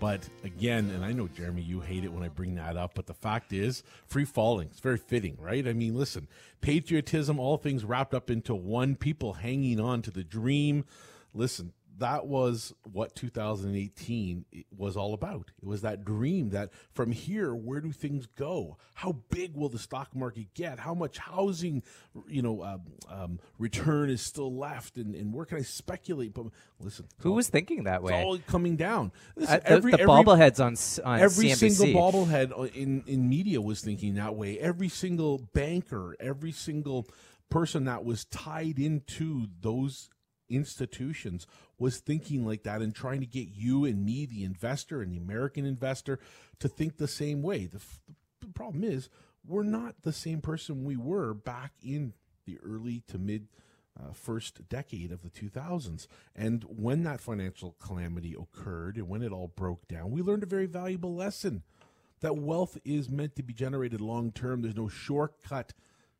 [0.00, 3.06] But again, and I know, Jeremy, you hate it when I bring that up, but
[3.06, 4.68] the fact is, free falling.
[4.70, 5.66] It's very fitting, right?
[5.66, 6.28] I mean, listen,
[6.60, 10.84] patriotism, all things wrapped up into one, people hanging on to the dream.
[11.34, 14.44] Listen, that was what 2018
[14.76, 15.50] was all about.
[15.60, 18.78] It was that dream that from here, where do things go?
[18.94, 20.78] How big will the stock market get?
[20.78, 21.82] How much housing,
[22.26, 26.34] you know, um, um, return is still left, and, and where can I speculate?
[26.34, 26.46] But
[26.80, 28.14] listen, who was thinking that way?
[28.14, 29.12] It's all coming down.
[29.36, 31.72] Listen, uh, the, every, the every, bobbleheads on, on every CNBC.
[31.72, 34.58] single bobblehead in in media was thinking that way.
[34.58, 37.06] Every single banker, every single
[37.50, 40.10] person that was tied into those
[40.48, 41.46] institutions
[41.78, 45.18] was thinking like that and trying to get you and me, the investor and the
[45.18, 46.18] American investor,
[46.58, 47.66] to think the same way.
[47.66, 47.80] The,
[48.40, 49.08] the problem is,
[49.46, 52.12] we're not the same person we were back in
[52.44, 53.48] the early to mid
[53.98, 56.06] uh, first decade of the 2000s.
[56.36, 60.46] And when that financial calamity occurred and when it all broke down, we learned a
[60.46, 61.62] very valuable lesson
[62.20, 64.62] that wealth is meant to be generated long term.
[64.62, 65.72] There's no shortcut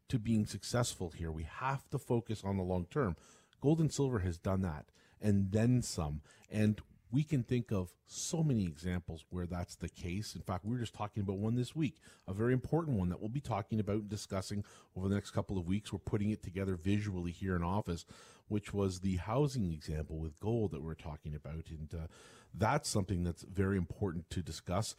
[0.09, 1.31] to being successful here.
[1.31, 3.17] We have to focus on the long term.
[3.61, 4.87] Gold and silver has done that
[5.21, 6.21] and then some.
[6.51, 10.35] And we can think of so many examples where that's the case.
[10.35, 13.21] In fact, we were just talking about one this week, a very important one that
[13.21, 14.65] we'll be talking about and discussing
[14.97, 15.93] over the next couple of weeks.
[15.93, 18.05] We're putting it together visually here in office,
[18.49, 21.65] which was the housing example with gold that we're talking about.
[21.71, 22.07] And uh,
[22.55, 24.95] that's something that's very important to discuss.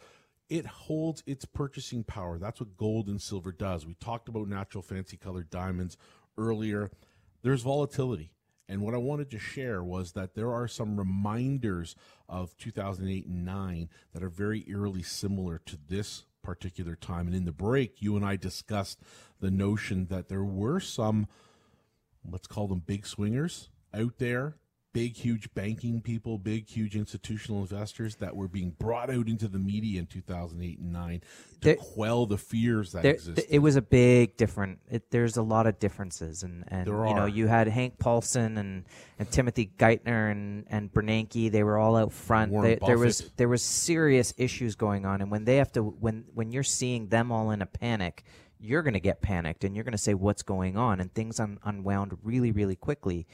[0.50, 2.40] It holds its purchasing power.
[2.40, 3.86] That's what gold and silver does.
[3.86, 5.96] We talked about natural fancy colored diamonds
[6.40, 6.90] earlier.
[7.44, 8.32] There's volatility
[8.70, 11.96] and what I wanted to share was that there are some reminders
[12.30, 17.26] of 2008 and 9 that are very eerily similar to this particular time.
[17.26, 19.00] And in the break, you and I discussed
[19.40, 21.28] the notion that there were some,
[22.30, 24.56] let's call them big swingers out there
[24.92, 29.60] big, huge banking people, big, huge institutional investors that were being brought out into the
[29.60, 31.26] media in 2008 and 9 to
[31.62, 33.46] there, quell the fears that there, existed.
[33.50, 34.80] It was a big different.
[34.90, 38.86] It, there's a lot of differences, and and you know you had Hank Paulson and,
[39.18, 41.52] and Timothy Geithner and and Bernanke.
[41.52, 42.52] They were all out front.
[42.62, 46.26] They, there was there was serious issues going on, and when they have to when
[46.34, 48.24] when you're seeing them all in a panic.
[48.62, 51.00] You're going to get panicked and you're going to say, What's going on?
[51.00, 53.26] And things un- unwound really, really quickly.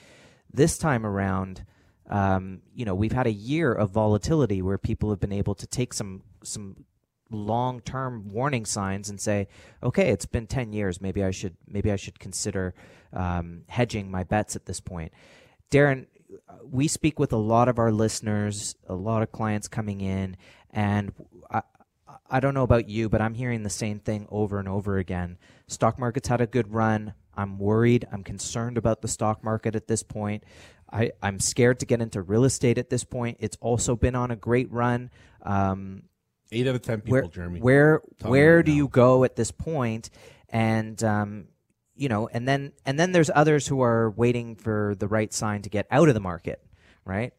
[0.55, 1.65] This time around,
[2.09, 5.67] um, you know, we've had a year of volatility where people have been able to
[5.67, 6.85] take some some
[7.31, 9.47] long term warning signs and say,
[9.83, 11.01] okay, it's been ten years.
[11.01, 12.73] Maybe I should maybe I should consider
[13.11, 15.11] um, hedging my bets at this point.
[15.71, 16.05] Darren,
[16.63, 20.37] we speak with a lot of our listeners, a lot of clients coming in,
[20.71, 21.11] and
[21.51, 21.63] I,
[22.29, 25.37] I don't know about you, but I'm hearing the same thing over and over again.
[25.67, 27.13] Stock market's had a good run.
[27.37, 28.07] I'm worried.
[28.11, 30.43] I'm concerned about the stock market at this point.
[30.91, 33.37] I, I'm scared to get into real estate at this point.
[33.39, 35.09] It's also been on a great run.
[35.41, 36.03] Um,
[36.51, 37.59] Eight out of ten people, where, Jeremy.
[37.59, 38.77] Where where do now.
[38.77, 40.09] you go at this point?
[40.49, 41.47] And um,
[41.95, 45.63] you know, and then and then there's others who are waiting for the right sign
[45.63, 46.61] to get out of the market,
[47.03, 47.33] right?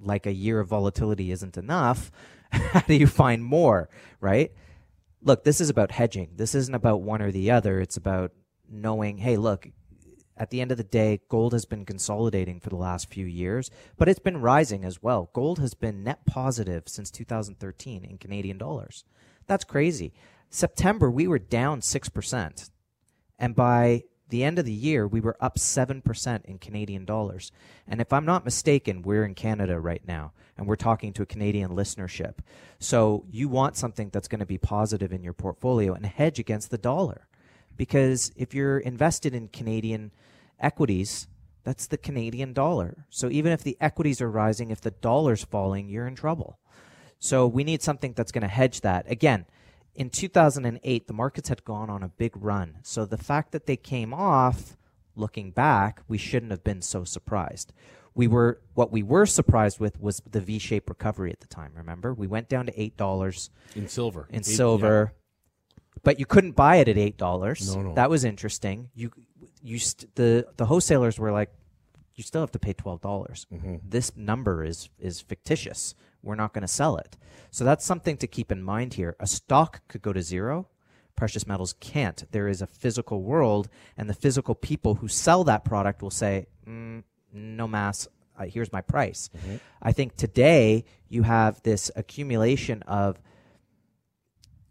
[0.00, 2.10] Like a year of volatility isn't enough.
[2.50, 3.88] How do you find more,
[4.20, 4.52] right?
[5.22, 6.30] Look, this is about hedging.
[6.34, 7.80] This isn't about one or the other.
[7.80, 8.32] It's about
[8.70, 9.68] knowing, hey, look,
[10.36, 13.70] at the end of the day, gold has been consolidating for the last few years,
[13.98, 15.28] but it's been rising as well.
[15.34, 19.04] Gold has been net positive since 2013 in Canadian dollars.
[19.46, 20.14] That's crazy.
[20.48, 22.70] September, we were down 6%.
[23.38, 27.52] And by the end of the year, we were up 7% in Canadian dollars.
[27.86, 31.26] And if I'm not mistaken, we're in Canada right now and we're talking to a
[31.26, 32.38] Canadian listenership.
[32.78, 36.70] So you want something that's going to be positive in your portfolio and hedge against
[36.70, 37.26] the dollar
[37.80, 40.12] because if you're invested in Canadian
[40.58, 41.28] equities,
[41.64, 43.06] that's the Canadian dollar.
[43.08, 46.58] So even if the equities are rising, if the dollar's falling, you're in trouble.
[47.18, 49.10] So we need something that's going to hedge that.
[49.10, 49.46] Again,
[49.94, 52.80] in 2008, the markets had gone on a big run.
[52.82, 54.76] So the fact that they came off,
[55.16, 57.72] looking back, we shouldn't have been so surprised.
[58.14, 61.72] We were what we were surprised with was the V-shaped recovery at the time.
[61.74, 64.26] Remember, we went down to eight dollars in silver.
[64.28, 65.14] In Eight, silver,
[66.02, 67.74] but you couldn't buy it at eight dollars.
[67.74, 67.94] No, no.
[67.94, 68.90] That was interesting.
[68.94, 69.10] You,
[69.62, 71.50] you st- the the wholesalers were like,
[72.14, 73.46] you still have to pay twelve dollars.
[73.52, 73.76] Mm-hmm.
[73.88, 75.94] This number is is fictitious.
[76.22, 77.16] We're not going to sell it.
[77.50, 79.16] So that's something to keep in mind here.
[79.20, 80.68] A stock could go to zero.
[81.16, 82.24] Precious metals can't.
[82.30, 86.46] There is a physical world, and the physical people who sell that product will say,
[86.66, 88.08] mm, "No mass.
[88.38, 89.56] Uh, here's my price." Mm-hmm.
[89.82, 93.18] I think today you have this accumulation of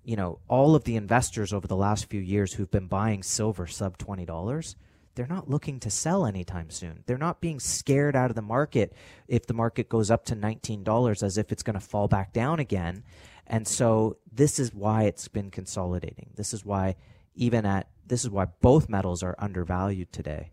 [0.10, 3.68] you know, all of the investors over the last few years who've been buying silver
[3.68, 4.76] sub $20,
[5.14, 7.04] they're not looking to sell anytime soon.
[7.06, 8.92] They're not being scared out of the market
[9.28, 12.58] if the market goes up to $19 as if it's going to fall back down
[12.58, 13.04] again.
[13.46, 16.32] And so this is why it's been consolidating.
[16.34, 16.96] This is why
[17.36, 20.50] even at this is why both metals are undervalued today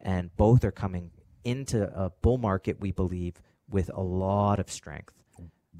[0.00, 1.10] and both are coming
[1.42, 5.19] into a bull market we believe with a lot of strength.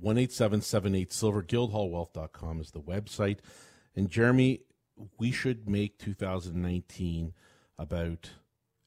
[0.01, 3.39] One eight seven seven eight silver guildhallwealth.com is the website.
[3.95, 4.63] And Jeremy,
[5.19, 7.35] we should make 2019
[7.79, 8.31] about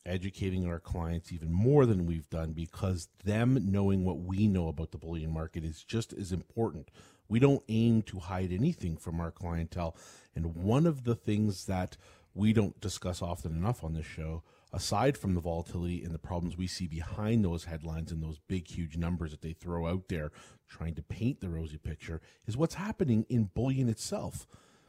[0.06, 4.92] educating our clients even more than we've done because them knowing what we know about
[4.92, 6.90] the bullion market is just as important.
[7.30, 9.96] We don't aim to hide anything from our clientele.
[10.36, 11.96] And one of the things that
[12.34, 14.44] we don't discuss often enough on this show,
[14.74, 18.68] aside from the volatility and the problems we see behind those headlines and those big,
[18.68, 20.32] huge numbers that they throw out there
[20.68, 24.48] trying to paint the rosy picture, is what's happening in bullion itself.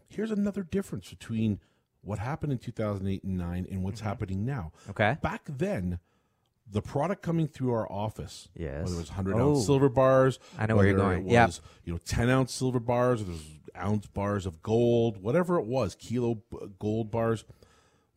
[0.08, 1.60] Here's another difference between
[2.00, 4.08] what happened in 2008 and 9 and what's mm-hmm.
[4.08, 4.72] happening now.
[4.90, 5.18] Okay.
[5.20, 5.98] Back then,
[6.70, 8.84] the product coming through our office, yes.
[8.84, 9.50] whether it was 100 oh.
[9.50, 11.28] ounce silver bars, I know where you're going.
[11.28, 11.48] Yeah,
[11.84, 15.94] you know, 10 ounce silver bars, or there's ounce bars of gold, whatever it was,
[15.94, 16.42] kilo
[16.78, 17.44] gold bars.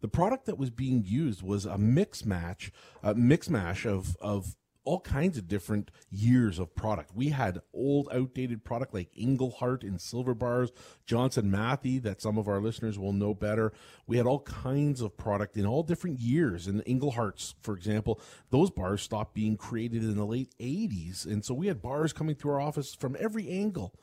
[0.01, 4.55] The product that was being used was a mix match, a mix mash of of
[4.88, 7.12] all kinds of different years of product.
[7.13, 10.71] We had old, outdated product like Engelhard in silver bars,
[11.05, 13.73] Johnson Matthey that some of our listeners will know better.
[14.07, 16.67] We had all kinds of product in all different years.
[16.67, 21.25] And Engelhards, for example, those bars stopped being created in the late 80s.
[21.25, 23.93] And so we had bars coming through our office from every angle.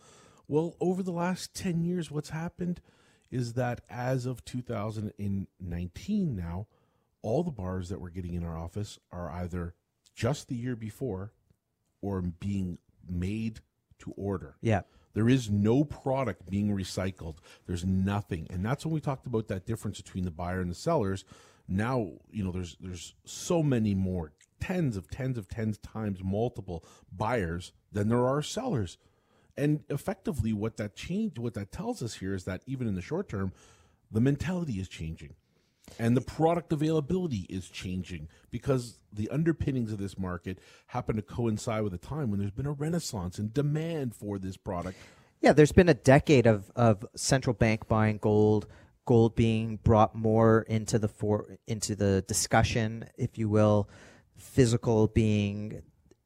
[0.46, 2.82] Well, over the last 10 years, what's happened
[3.34, 6.68] is that as of 2019 now,
[7.20, 9.74] all the bars that we're getting in our office are either
[10.14, 11.32] just the year before
[12.00, 13.58] or being made
[13.98, 14.56] to order.
[14.60, 14.82] Yeah.
[15.14, 17.38] There is no product being recycled.
[17.66, 18.46] There's nothing.
[18.50, 21.24] And that's when we talked about that difference between the buyer and the sellers.
[21.66, 26.84] Now, you know, there's there's so many more, tens of tens of tens times multiple
[27.10, 28.98] buyers than there are sellers.
[29.56, 33.02] And effectively what that change what that tells us here is that even in the
[33.02, 33.52] short term,
[34.10, 35.34] the mentality is changing.
[35.98, 41.82] And the product availability is changing because the underpinnings of this market happen to coincide
[41.82, 44.96] with a time when there's been a renaissance in demand for this product.
[45.40, 48.66] Yeah, there's been a decade of, of central bank buying gold,
[49.04, 53.88] gold being brought more into the for, into the discussion, if you will,
[54.36, 55.82] physical being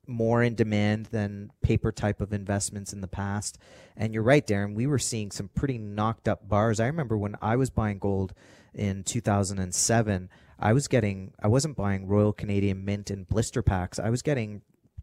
[0.08, 3.58] more in demand than paper type of investments in the past.
[3.96, 6.80] And you're right, Darren, we were seeing some pretty knocked up bars.
[6.80, 8.32] I remember when I was buying gold
[8.74, 13.98] in 2007, I was getting, I wasn't buying Royal Canadian Mint in blister packs.
[13.98, 14.62] I was getting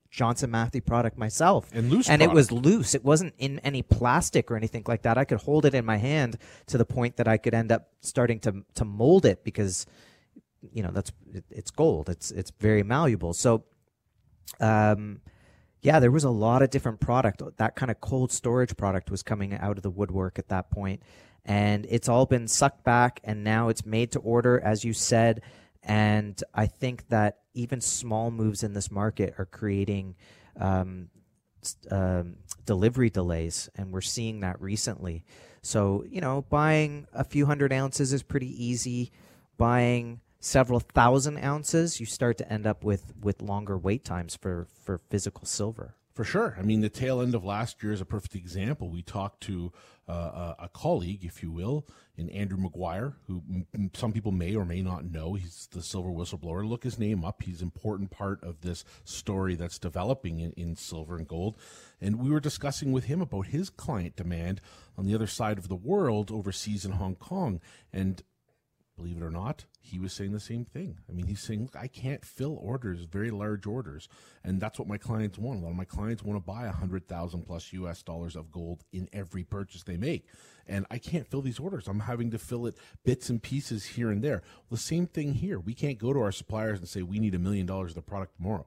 [0.10, 1.70] Johnson Matthey product myself.
[1.74, 2.34] And loose And product.
[2.34, 2.96] it was loose.
[2.96, 5.18] It wasn't in any plastic or anything like that.
[5.18, 6.38] I could hold it in my hand
[6.68, 9.86] to the point that I could end up starting to to mold it because
[10.72, 11.12] you know, that's
[11.52, 12.10] it's gold.
[12.10, 13.34] It's it's very malleable.
[13.34, 13.66] So
[14.60, 15.20] um
[15.86, 17.44] yeah, there was a lot of different product.
[17.58, 21.04] That kind of cold storage product was coming out of the woodwork at that point.
[21.46, 25.44] And it's all been sucked back and now it's made to order as you said.
[25.84, 30.16] And i think that even small moves in this market are creating
[30.60, 31.10] um,
[31.92, 35.24] um, delivery delays and we're seeing that recently.
[35.62, 39.12] So you know buying a few hundred ounces is pretty easy.
[39.60, 44.68] Buying several thousand ounces you start to end up with with longer wait times for
[44.84, 46.56] for physical silver for sure.
[46.58, 48.90] I mean, the tail end of last year is a perfect example.
[48.90, 49.74] We talked to
[50.08, 53.44] uh, a colleague, if you will, in Andrew Maguire, who
[53.76, 55.34] m- some people may or may not know.
[55.34, 56.66] He's the silver whistleblower.
[56.66, 57.44] Look his name up.
[57.44, 61.58] He's an important part of this story that's developing in, in silver and gold.
[62.00, 64.62] And we were discussing with him about his client demand
[64.98, 67.60] on the other side of the world, overseas in Hong Kong.
[67.92, 68.24] And
[68.96, 70.98] believe it or not, he was saying the same thing.
[71.10, 74.10] I mean, he's saying, look, I can't fill orders, very large orders.
[74.44, 75.60] And that's what my clients want.
[75.60, 78.52] A lot of my clients want to buy a hundred thousand plus US dollars of
[78.52, 80.26] gold in every purchase they make.
[80.68, 81.88] And I can't fill these orders.
[81.88, 84.42] I'm having to fill it bits and pieces here and there.
[84.72, 85.60] the same thing here.
[85.60, 88.02] We can't go to our suppliers and say, we need a million dollars of the
[88.02, 88.66] product tomorrow.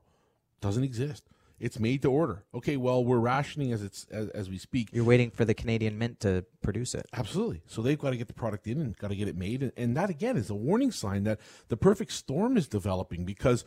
[0.61, 1.25] Doesn't exist.
[1.61, 2.45] It's made to order.
[2.55, 4.91] Okay, well, we're rationing as it's as, as, we speak.
[4.93, 7.07] You're waiting for the Canadian Mint to produce it.
[7.13, 7.63] Absolutely.
[7.67, 9.73] So they've got to get the product in and got to get it made, and,
[9.77, 13.65] and that again is a warning sign that the perfect storm is developing because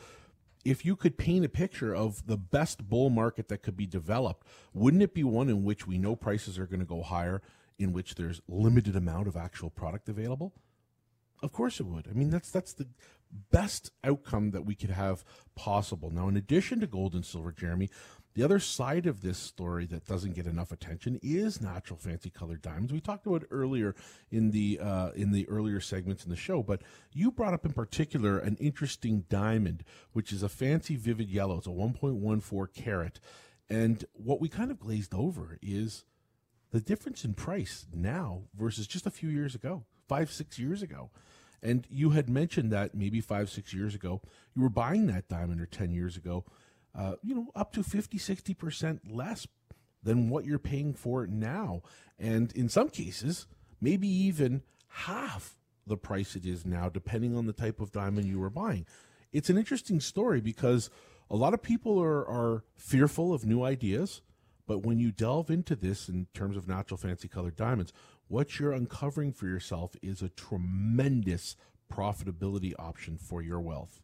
[0.64, 4.46] if you could paint a picture of the best bull market that could be developed,
[4.74, 7.42] wouldn't it be one in which we know prices are going to go higher,
[7.80, 10.54] in which there's limited amount of actual product available?
[11.42, 12.08] Of course it would.
[12.08, 12.88] I mean, that's that's the
[13.52, 15.24] best outcome that we could have
[15.56, 16.10] possible.
[16.10, 17.90] Now, in addition to gold and silver, Jeremy,
[18.34, 22.62] the other side of this story that doesn't get enough attention is natural fancy colored
[22.62, 22.94] diamonds.
[22.94, 23.94] We talked about earlier
[24.30, 27.74] in the uh, in the earlier segments in the show, but you brought up in
[27.74, 31.58] particular an interesting diamond, which is a fancy vivid yellow.
[31.58, 33.20] It's a 1.14 carat,
[33.70, 36.06] and what we kind of glazed over is
[36.72, 41.10] the difference in price now versus just a few years ago, five six years ago.
[41.64, 44.22] And you had mentioned that maybe five, six years ago,
[44.56, 46.46] you were buying that diamond or 10 years ago
[46.94, 49.48] uh, you know, up to 50, 60% less
[50.04, 51.82] than what you're paying for it now.
[52.20, 53.48] And in some cases,
[53.80, 55.58] maybe even half
[55.88, 58.86] the price it is now, depending on the type of diamond you were buying.
[59.32, 60.90] It's an interesting story because
[61.30, 64.22] a lot of people are, are fearful of new ideas.
[64.68, 67.94] But when you delve into this in terms of natural fancy colored diamonds,
[68.32, 71.58] what you're uncovering for yourself is a tremendous
[71.92, 74.00] profitability option for your wealth.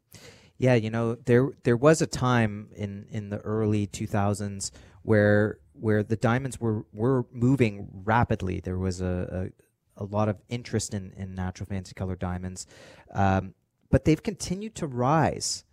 [0.57, 4.71] Yeah, you know, there there was a time in in the early 2000s
[5.03, 8.59] where where the diamonds were were moving rapidly.
[8.59, 9.51] There was a
[9.97, 12.67] a, a lot of interest in in natural fancy color diamonds,
[13.13, 13.53] um,
[13.89, 15.63] but they've continued to rise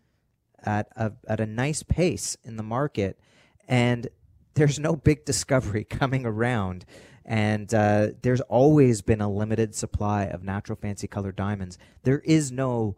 [0.63, 3.19] at a at a nice pace in the market,
[3.67, 4.07] and
[4.55, 6.85] there's no big discovery coming around.
[7.25, 11.79] And uh, there's always been a limited supply of natural fancy colored diamonds.
[12.03, 12.97] There is no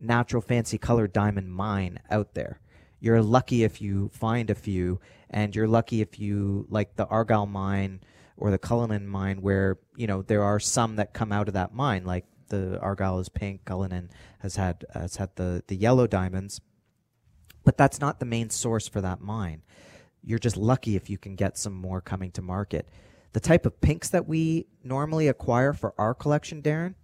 [0.00, 2.60] natural fancy colored diamond mine out there.
[3.00, 5.00] You're lucky if you find a few,
[5.30, 8.00] and you're lucky if you like the Argyle mine
[8.36, 11.74] or the Cullinan mine, where you know there are some that come out of that
[11.74, 12.04] mine.
[12.04, 16.60] Like the Argyle is pink, Cullinan has had has had the the yellow diamonds,
[17.64, 19.62] but that's not the main source for that mine.
[20.22, 22.88] You're just lucky if you can get some more coming to market.
[23.32, 26.94] The type of pinks that we normally acquire for our collection, Darren,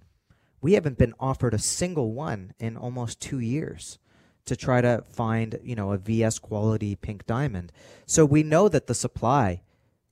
[0.60, 3.98] we haven't been offered a single one in almost two years
[4.46, 7.72] to try to find you know a VS quality pink diamond.
[8.06, 9.62] So we know that the supply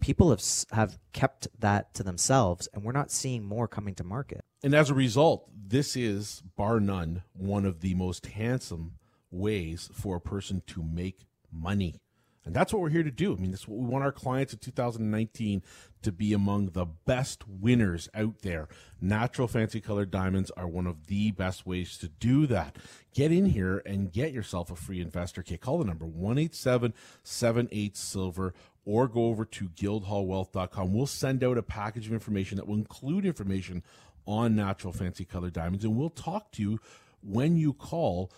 [0.01, 0.43] people have
[0.73, 4.45] have kept that to themselves and we're not seeing more coming to market.
[4.63, 8.99] And as a result, this is bar none one of the most handsome
[9.31, 11.97] ways for a person to make money.
[12.45, 13.33] And that's what we're here to do.
[13.33, 15.63] I mean, that's what we want our clients in 2019
[16.03, 18.69] to be among the best winners out there.
[19.01, 22.77] Natural fancy colored diamonds are one of the best ways to do that.
[23.15, 25.63] Get in here and get yourself a free investor kit.
[25.63, 26.93] Call the number 187
[27.23, 30.93] 78 Silver or go over to guildhallwealth.com.
[30.93, 33.83] We'll send out a package of information that will include information
[34.27, 36.81] on natural fancy colored diamonds, and we'll talk to you
[37.23, 38.31] when you call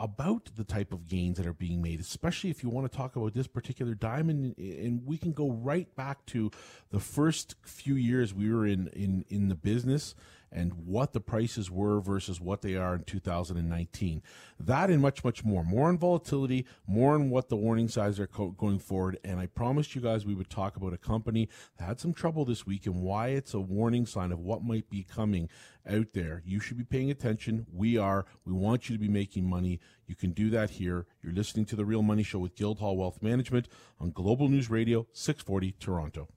[0.00, 3.16] about the type of gains that are being made, especially if you want to talk
[3.16, 4.56] about this particular diamond.
[4.58, 6.50] And we can go right back to
[6.90, 10.14] the first few years we were in, in, in the business
[10.50, 14.22] and what the prices were versus what they are in 2019.
[14.58, 15.64] That and much, much more.
[15.64, 19.18] More on volatility, more on what the warning signs are co- going forward.
[19.24, 22.44] And I promised you guys we would talk about a company that had some trouble
[22.44, 25.48] this week and why it's a warning sign of what might be coming
[25.88, 26.42] out there.
[26.44, 27.66] You should be paying attention.
[27.72, 28.26] We are.
[28.44, 29.80] We want you to be making money.
[30.06, 31.06] You can do that here.
[31.22, 33.68] You're listening to The Real Money Show with Guildhall Wealth Management
[34.00, 36.28] on Global News Radio, 640 Toronto.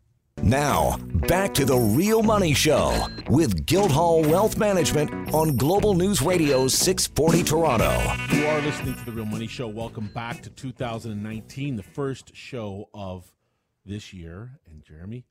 [0.44, 6.68] Now, back to the Real Money Show with Guildhall Wealth Management on Global News Radio
[6.68, 7.92] 640 Toronto.
[8.36, 9.68] You are listening to the Real Money Show.
[9.68, 13.32] Welcome back to 2019, the first show of
[13.86, 14.60] this year.
[14.68, 15.26] And Jeremy,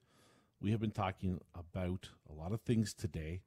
[0.61, 3.41] we have been talking about a lot of things today,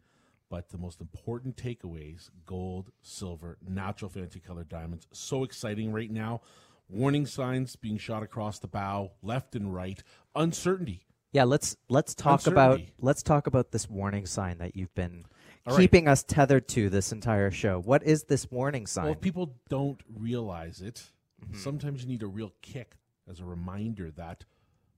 [0.50, 5.08] but the most important takeaways gold, silver, natural fancy color diamonds.
[5.14, 6.42] So exciting right now.
[6.90, 10.04] Warning signs being shot across the bow, left and right,
[10.36, 15.26] uncertainty yeah, let's let's talk about let's talk about this warning sign that you've been
[15.66, 16.12] All keeping right.
[16.12, 17.82] us tethered to this entire show.
[17.82, 19.06] What is this warning sign?
[19.06, 21.04] Well, if people don't realize it,
[21.44, 21.58] mm-hmm.
[21.58, 24.46] sometimes you need a real kick as a reminder that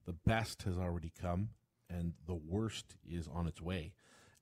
[0.06, 1.50] the best has already come
[1.90, 3.94] and the worst is on its way.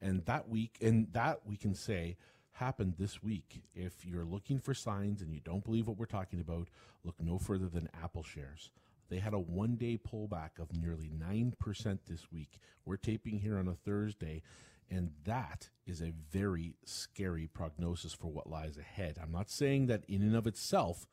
[0.02, 2.18] And that week and that we can say
[2.54, 3.62] happened this week.
[3.76, 6.70] If you're looking for signs and you don't believe what we're talking about,
[7.04, 8.72] look no further than Apple shares.
[9.14, 12.58] They had a one day pullback of nearly 9% this week.
[12.84, 14.42] We're taping here on a Thursday,
[14.90, 19.20] and that is a very scary prognosis for what lies ahead.
[19.22, 21.06] I'm not saying that in and of itself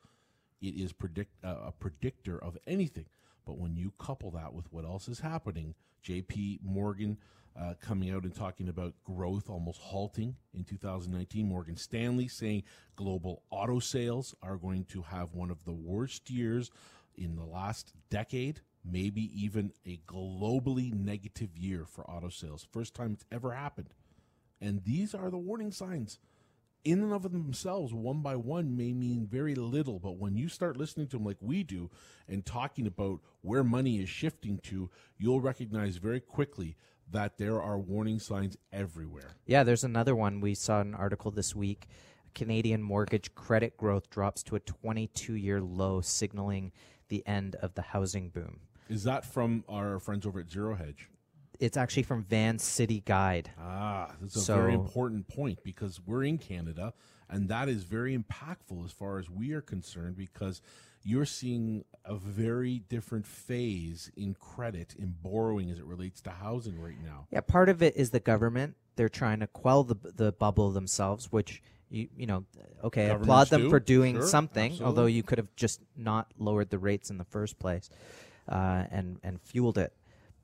[0.63, 3.05] it is predict, uh, a predictor of anything,
[3.45, 7.19] but when you couple that with what else is happening, JP Morgan.
[7.53, 11.45] Uh, coming out and talking about growth almost halting in 2019.
[11.45, 12.63] Morgan Stanley saying
[12.95, 16.71] global auto sales are going to have one of the worst years
[17.15, 22.65] in the last decade, maybe even a globally negative year for auto sales.
[22.71, 23.93] First time it's ever happened.
[24.59, 26.19] And these are the warning signs.
[26.83, 30.77] In and of themselves, one by one, may mean very little, but when you start
[30.77, 31.91] listening to them like we do
[32.27, 36.75] and talking about where money is shifting to, you'll recognize very quickly
[37.11, 39.35] that there are warning signs everywhere.
[39.45, 40.41] Yeah, there's another one.
[40.41, 41.87] We saw an article this week.
[42.33, 46.71] Canadian mortgage credit growth drops to a 22 year low, signaling
[47.11, 48.61] the end of the housing boom.
[48.89, 51.09] Is that from our friends over at Zero Hedge?
[51.59, 53.51] It's actually from Van City Guide.
[53.59, 56.93] Ah, that's a so, very important point because we're in Canada.
[57.29, 60.61] And that is very impactful as far as we are concerned because
[61.03, 66.79] you're seeing a very different phase in credit, in borrowing as it relates to housing
[66.79, 67.27] right now.
[67.29, 68.75] Yeah, part of it is the government.
[68.95, 71.61] They're trying to quell the the bubble themselves, which
[71.91, 72.45] you you know,
[72.83, 73.69] okay, applaud them do.
[73.69, 74.71] for doing Sure, something.
[74.71, 74.85] absolutely.
[74.85, 77.89] Although you could have just not lowered the rates in the first place,
[78.49, 79.93] uh, and and fueled it.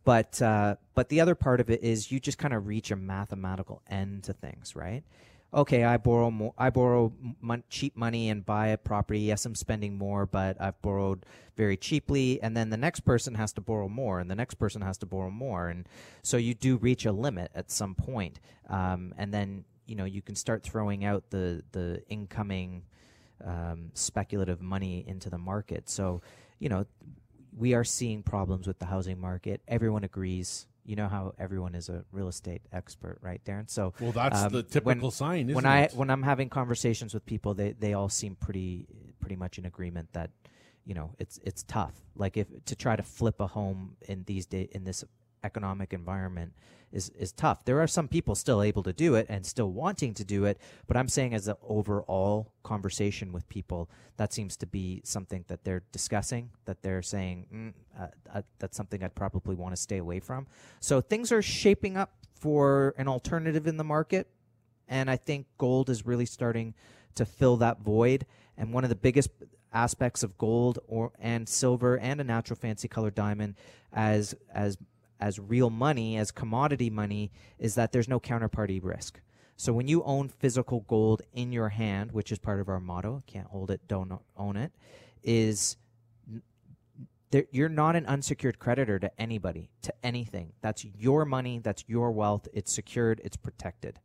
[0.04, 2.95] But uh, but the other part of it is you just kind of reach a
[2.95, 5.04] mathematical end to things, right?
[5.54, 6.54] Okay, I borrow more.
[6.58, 9.22] I borrow mon- cheap money and buy a property.
[9.22, 11.26] Yes, I'm spending more, but I've borrowed
[11.56, 12.41] very cheaply.
[12.41, 15.06] And then the next person has to borrow more, and the next person has to
[15.06, 15.88] borrow more, and
[16.22, 18.39] so you do reach a limit at some point.
[18.70, 22.83] Um, and then you know you can start throwing out the the incoming
[23.43, 25.89] um, speculative money into the market.
[25.89, 26.21] So
[26.59, 26.85] you know
[27.55, 29.61] we are seeing problems with the housing market.
[29.67, 30.67] Everyone agrees.
[30.85, 33.69] You know how everyone is a real estate expert, right, Darren?
[33.69, 35.93] So Well, that's um, the typical sign, isn't when I it?
[35.93, 38.88] when I'm having conversations with people, they they all seem pretty
[39.19, 40.29] pretty much in agreement that
[40.85, 41.93] you know it's it's tough.
[42.15, 45.03] Like if to try to flip a home in these day in this
[45.43, 46.53] economic environment
[46.91, 47.65] is is tough.
[47.65, 50.57] There are some people still able to do it and still wanting to do it,
[50.88, 55.63] but I'm saying as an overall conversation with people, that seems to be something that
[55.63, 56.49] they're discussing.
[56.65, 60.47] That they're saying mm, uh, uh, that's something I'd probably want to stay away from.
[60.79, 64.27] So things are shaping up for an alternative in the market
[64.88, 66.73] and I think gold is really starting
[67.15, 68.25] to fill that void.
[68.57, 69.29] And one of the biggest
[69.73, 73.55] aspects of gold or and silver and a natural fancy color diamond
[73.91, 74.77] as as
[75.20, 79.20] as real money, as commodity money, is that there's no counterparty risk.
[79.55, 83.24] So when you own physical gold in your hand, which is part of our motto,
[83.26, 84.72] can't hold it, don't own it,
[85.24, 85.78] is
[87.32, 90.53] there, you're not an unsecured creditor to anybody, to anything.
[90.61, 93.99] That's your money, that's your wealth, it's secured, it's protected.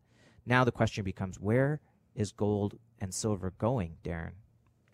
[0.47, 1.81] Now the question becomes where
[2.15, 4.33] is gold and silver going, Darren?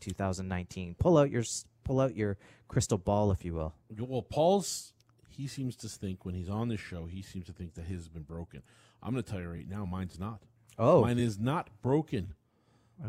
[0.01, 0.95] 2019.
[0.99, 1.45] Pull out your
[1.85, 2.37] pull out your
[2.69, 3.75] crystal ball if you will.
[3.99, 4.93] Well, Paul's
[5.39, 8.01] he seems to think when he's on this show, he seems to think that his
[8.01, 8.61] has been broken.
[9.01, 10.43] I'm going to tell you right now, mine's not.
[10.77, 11.03] Oh.
[11.03, 12.35] mine is not broken.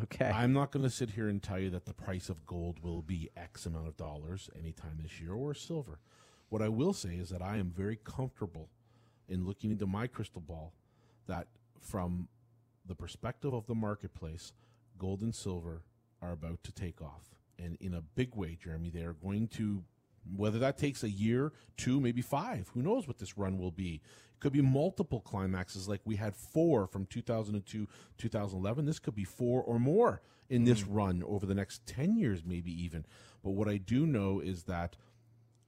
[0.04, 0.30] Okay.
[0.30, 3.02] I'm not going to sit here and tell you that the price of gold will
[3.02, 5.98] be X amount of dollars anytime this year or silver.
[6.50, 8.70] What I will say is that I am very comfortable
[9.28, 10.74] in looking into my crystal ball
[11.28, 11.48] that
[11.80, 12.28] from
[12.86, 14.54] the perspective of the marketplace,
[15.00, 15.82] gold and silver
[16.22, 17.34] are about to take off.
[17.58, 19.84] And in a big way, Jeremy, they are going to,
[20.36, 24.02] whether that takes a year, two, maybe five, who knows what this run will be.
[24.34, 28.86] It could be multiple climaxes like we had four from 2002, 2011.
[28.86, 30.88] This could be four or more in this mm.
[30.90, 33.06] run over the next 10 years, maybe even.
[33.44, 34.98] But what I do know is that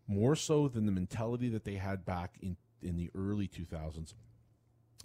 [0.07, 4.14] more so than the mentality that they had back in, in the early 2000s,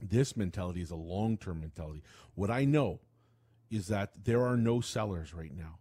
[0.02, 2.02] this mentality is a long term mentality.
[2.34, 3.00] What I know
[3.70, 5.78] is that there are no sellers right now.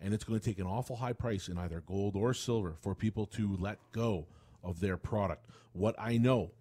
[0.00, 2.94] And it's going to take an awful high price in either gold or silver for
[2.94, 4.26] people to let go
[4.62, 5.46] of their product.
[5.72, 6.52] What I know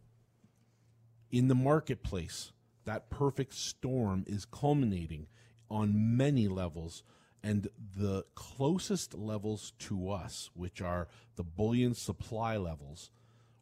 [1.32, 2.52] in the marketplace,
[2.86, 5.28] that perfect storm is culminating
[5.70, 7.04] on many levels.
[7.42, 13.12] And the closest levels to us, which are the bullion supply levels,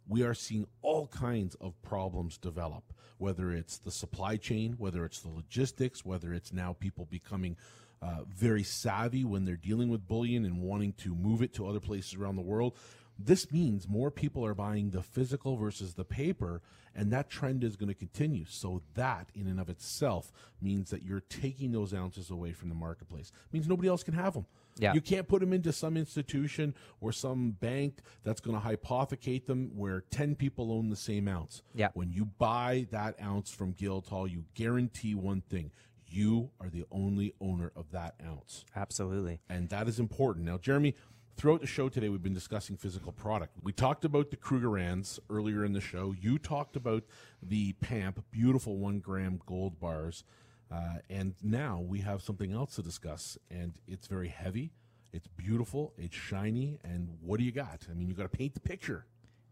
[0.07, 5.19] we are seeing all kinds of problems develop, whether it's the supply chain, whether it's
[5.19, 7.57] the logistics, whether it's now people becoming
[8.01, 11.79] uh, very savvy when they're dealing with bullion and wanting to move it to other
[11.79, 12.75] places around the world.
[13.19, 16.61] This means more people are buying the physical versus the paper,
[16.93, 18.45] and that trend is going to continue.
[18.47, 20.31] So, that in and of itself
[20.61, 23.31] means that you're taking those ounces away from the marketplace.
[23.51, 24.45] means nobody else can have them.
[24.79, 24.93] Yeah.
[24.93, 29.71] You can't put them into some institution or some bank that's going to hypothecate them
[29.75, 31.63] where 10 people own the same ounce.
[31.73, 31.89] Yeah.
[31.93, 35.71] When you buy that ounce from Guildhall, you guarantee one thing
[36.09, 38.65] you are the only owner of that ounce.
[38.75, 39.39] Absolutely.
[39.49, 40.45] And that is important.
[40.45, 40.95] Now, Jeremy,
[41.35, 43.53] throughout the show today, we've been discussing physical product.
[43.61, 46.13] We talked about the Krugerrands earlier in the show.
[46.19, 47.03] You talked about
[47.41, 50.23] the PAMP, beautiful one gram gold bars.
[50.71, 53.37] Uh, and now we have something else to discuss.
[53.49, 54.73] And it's very heavy,
[55.13, 56.79] it's beautiful, it's shiny.
[56.83, 57.87] And what do you got?
[57.89, 59.05] I mean, you got to paint the picture.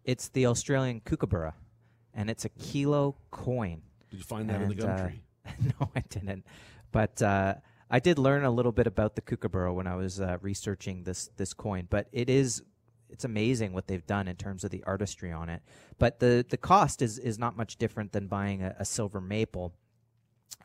[0.03, 1.53] It's the Australian kookaburra
[2.13, 3.81] and it's a kilo coin.
[4.09, 5.21] Did you find that in the And, uh, country?
[5.79, 6.45] no, I didn't.
[6.91, 7.55] But uh,
[7.89, 11.29] I did learn a little bit about the kookaburra when I was uh, researching this
[11.37, 11.87] this coin.
[11.89, 12.63] But it is
[13.09, 15.61] it's amazing what they've done in terms of the artistry on it.
[15.97, 19.73] But the the cost is is not much different than buying a, a silver maple.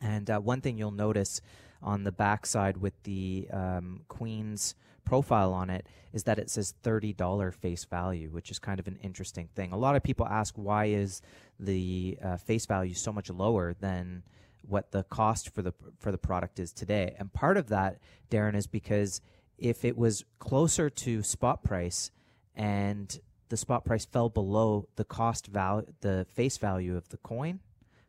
[0.01, 1.41] And uh, one thing you'll notice
[1.81, 7.53] on the backside with the um, Queen's profile on it is that it says $30
[7.53, 9.71] face value, which is kind of an interesting thing.
[9.71, 11.21] A lot of people ask why is
[11.59, 14.23] the uh, face value so much lower than
[14.61, 17.15] what the cost for the for the product is today.
[17.17, 17.99] And part of that,
[18.29, 19.21] Darren, is because
[19.57, 22.11] if it was closer to spot price
[22.55, 27.59] and the spot price fell below the cost value, the face value of the coin,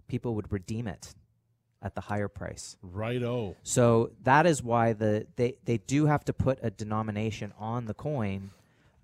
[0.08, 1.14] people would redeem it
[1.82, 2.76] at the higher price.
[2.80, 3.22] Right.
[3.22, 3.56] Oh.
[3.62, 7.94] So that is why the they, they do have to put a denomination on the
[7.94, 8.50] coin,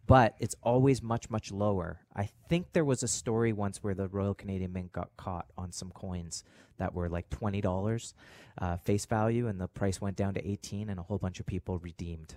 [0.09, 2.00] but it's always much much lower.
[2.16, 5.70] I think there was a story once where the Royal Canadian Mint got caught on
[5.70, 6.42] some coins
[6.78, 8.14] that were like twenty dollars
[8.61, 11.46] uh, face value, and the price went down to eighteen, and a whole bunch of
[11.46, 12.34] people redeemed.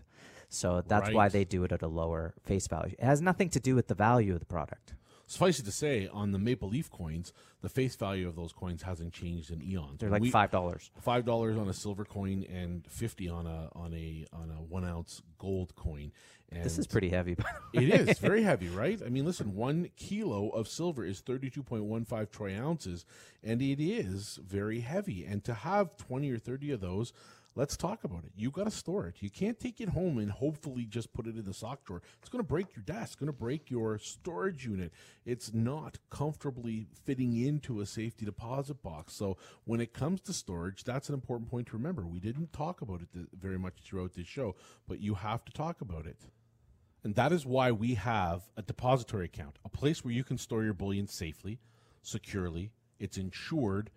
[0.50, 1.16] So that's Right.
[1.16, 2.96] why they do it at a lower face value.
[3.00, 4.94] It has nothing to do with the value of the product.
[5.32, 8.82] Suffice it to say, on the Maple Leaf coins, the face value of those coins
[8.82, 10.00] hasn't changed in eons.
[10.00, 10.92] They're like We- five dollars.
[11.00, 14.84] five dollars on a silver coin and fifty on a on a on a one
[14.84, 16.12] ounce gold coin.
[16.52, 17.36] And This is pretty heavy.
[17.36, 17.86] by the way.
[17.86, 19.02] It is very heavy, right?
[19.02, 23.06] I mean, listen, one kilo of silver is thirty-two point one five troy ounces,
[23.42, 25.24] and it is very heavy.
[25.24, 27.14] And to have twenty or thirty of those,
[27.56, 28.32] let's talk about it.
[28.36, 29.16] You got to store it.
[29.20, 32.02] You can't take it home and hopefully just put it in the sock drawer.
[32.20, 33.20] It's going to break your desk.
[33.20, 34.92] Going to break your storage unit.
[35.26, 39.14] It's not comfortably fitting into a safety deposit box.
[39.14, 42.06] So when it comes to storage, that's an important point to remember.
[42.06, 44.56] We didn't talk about it very much throughout this show,
[44.88, 46.18] but you have to talk about it.
[47.04, 50.64] And that is why we have a depository account, a place where you can store
[50.64, 51.60] your bullion safely,
[52.04, 53.90] securely, it's insured,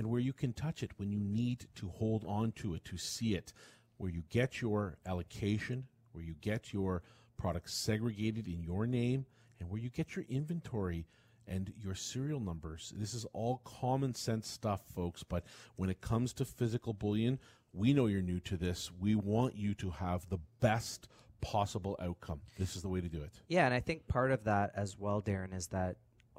[0.00, 2.96] and where you can touch it when you need to hold on to it, to
[2.96, 3.52] see it,
[3.98, 7.02] where you get your allocation, where you get your
[7.36, 9.26] products segregated in your name,
[9.60, 11.06] and where you get your inventory
[11.46, 12.94] and your serial numbers.
[12.96, 15.44] This is all common sense stuff, folks, but
[15.76, 17.38] when it comes to physical bullion,
[17.74, 18.90] we know you're new to this.
[18.98, 21.08] We want you to have the best
[21.42, 22.40] possible outcome.
[22.58, 23.32] This is the way to do it.
[23.48, 25.96] Yeah, and I think part of that as well, Darren, is that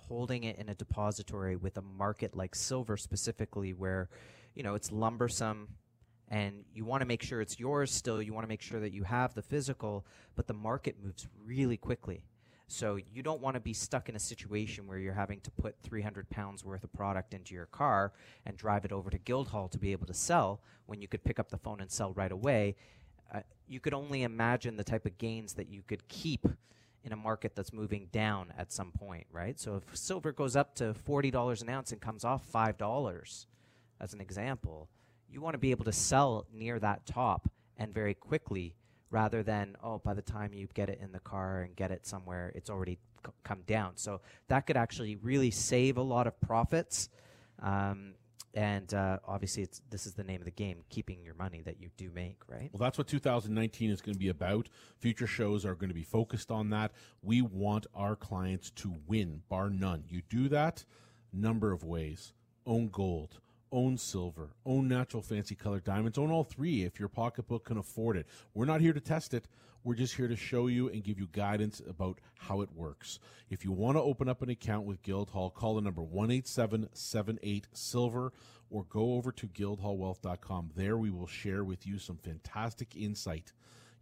[0.08, 4.10] holding it in a depository with a market like silver specifically, where
[4.56, 5.68] you know it's lumbersome,
[6.28, 8.22] and you want to make sure it's yours still.
[8.22, 11.78] You want to make sure that you have the physical, but the market moves really
[11.78, 12.24] quickly.
[12.72, 15.76] So you don't want to be stuck in a situation where you're having to put
[15.84, 18.14] 300 pounds worth of product into your car
[18.46, 21.38] and drive it over to Guildhall to be able to sell when you could pick
[21.38, 22.78] up the phone and sell right away.
[23.34, 26.48] Uh, you could only imagine the type of gains that you could keep
[27.04, 29.60] in a market that's moving down at some point, right?
[29.60, 33.46] So if silver goes up to $40 an ounce and comes off $5,
[34.00, 34.88] as an example,
[35.30, 38.76] you want to be able to sell near that top and very quickly
[39.10, 42.06] rather than, oh, by the time you get it in the car and get it
[42.06, 43.94] somewhere, it's already c- come down.
[43.96, 47.10] So that could actually really save a lot of profits.
[47.62, 48.14] Um,
[48.54, 51.80] and uh, obviously, it's, this is the name of the game keeping your money that
[51.80, 52.70] you do make, right?
[52.74, 54.70] Well, that's what 2019 is going to be about.
[55.00, 56.92] Future shows are going to be focused on that.
[57.22, 60.04] We want our clients to win, bar none.
[60.08, 60.84] You do that
[61.32, 62.34] number of ways.
[62.66, 63.40] Own gold,
[63.72, 68.18] own silver, own natural fancy colored diamonds, own all three if your pocketbook can afford
[68.18, 68.28] it.
[68.54, 69.48] We're not here to test it.
[69.84, 73.20] We're just here to show you and give you guidance about how it works.
[73.50, 78.32] If you want to open up an account with Guildhall, call the number 18778 Silver
[78.70, 80.72] or go over to guildhallwealth.com.
[80.76, 83.54] There we will share with you some fantastic insight.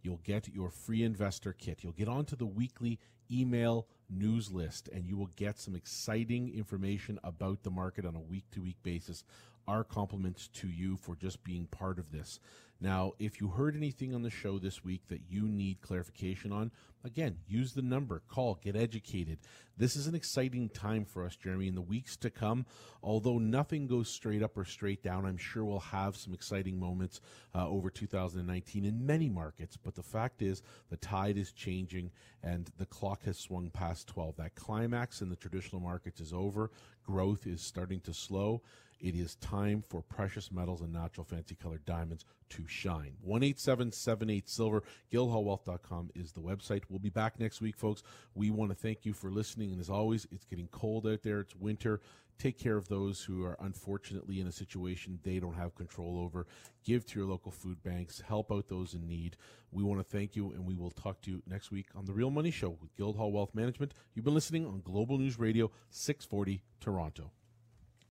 [0.02, 1.82] You'll get your free investor kit.
[1.82, 2.98] You'll get onto the weekly
[3.30, 8.20] email news list and you will get some exciting information about the market on a
[8.20, 9.24] week to week basis.
[9.70, 12.40] Our compliments to you for just being part of this.
[12.80, 16.72] Now, if you heard anything on the show this week that you need clarification on,
[17.04, 19.38] again, use the number, call, get educated.
[19.76, 22.66] This is an exciting time for us, Jeremy, in the weeks to come.
[23.00, 27.20] Although nothing goes straight up or straight down, I'm sure we'll have some exciting moments
[27.54, 29.76] uh, over 2019 in many markets.
[29.76, 32.10] But the fact is, the tide is changing
[32.42, 34.36] and the clock has swung past 12.
[34.38, 36.70] That climax in the traditional markets is over.
[37.04, 38.62] Growth is starting to slow.
[39.00, 43.14] It is time for precious metals and natural fancy colored diamonds to shine.
[43.24, 44.82] 18778 Silver,
[45.12, 46.82] guildhallwealth.com is the website.
[46.88, 48.02] We'll be back next week, folks.
[48.34, 49.72] We want to thank you for listening.
[49.72, 52.00] And as always, it's getting cold out there, it's winter.
[52.38, 56.46] Take care of those who are unfortunately in a situation they don't have control over.
[56.84, 58.22] Give to your local food banks.
[58.26, 59.36] Help out those in need.
[59.72, 62.14] We want to thank you, and we will talk to you next week on The
[62.14, 63.92] Real Money Show with Guildhall Wealth Management.
[64.14, 67.30] You've been listening on Global News Radio 640 Toronto.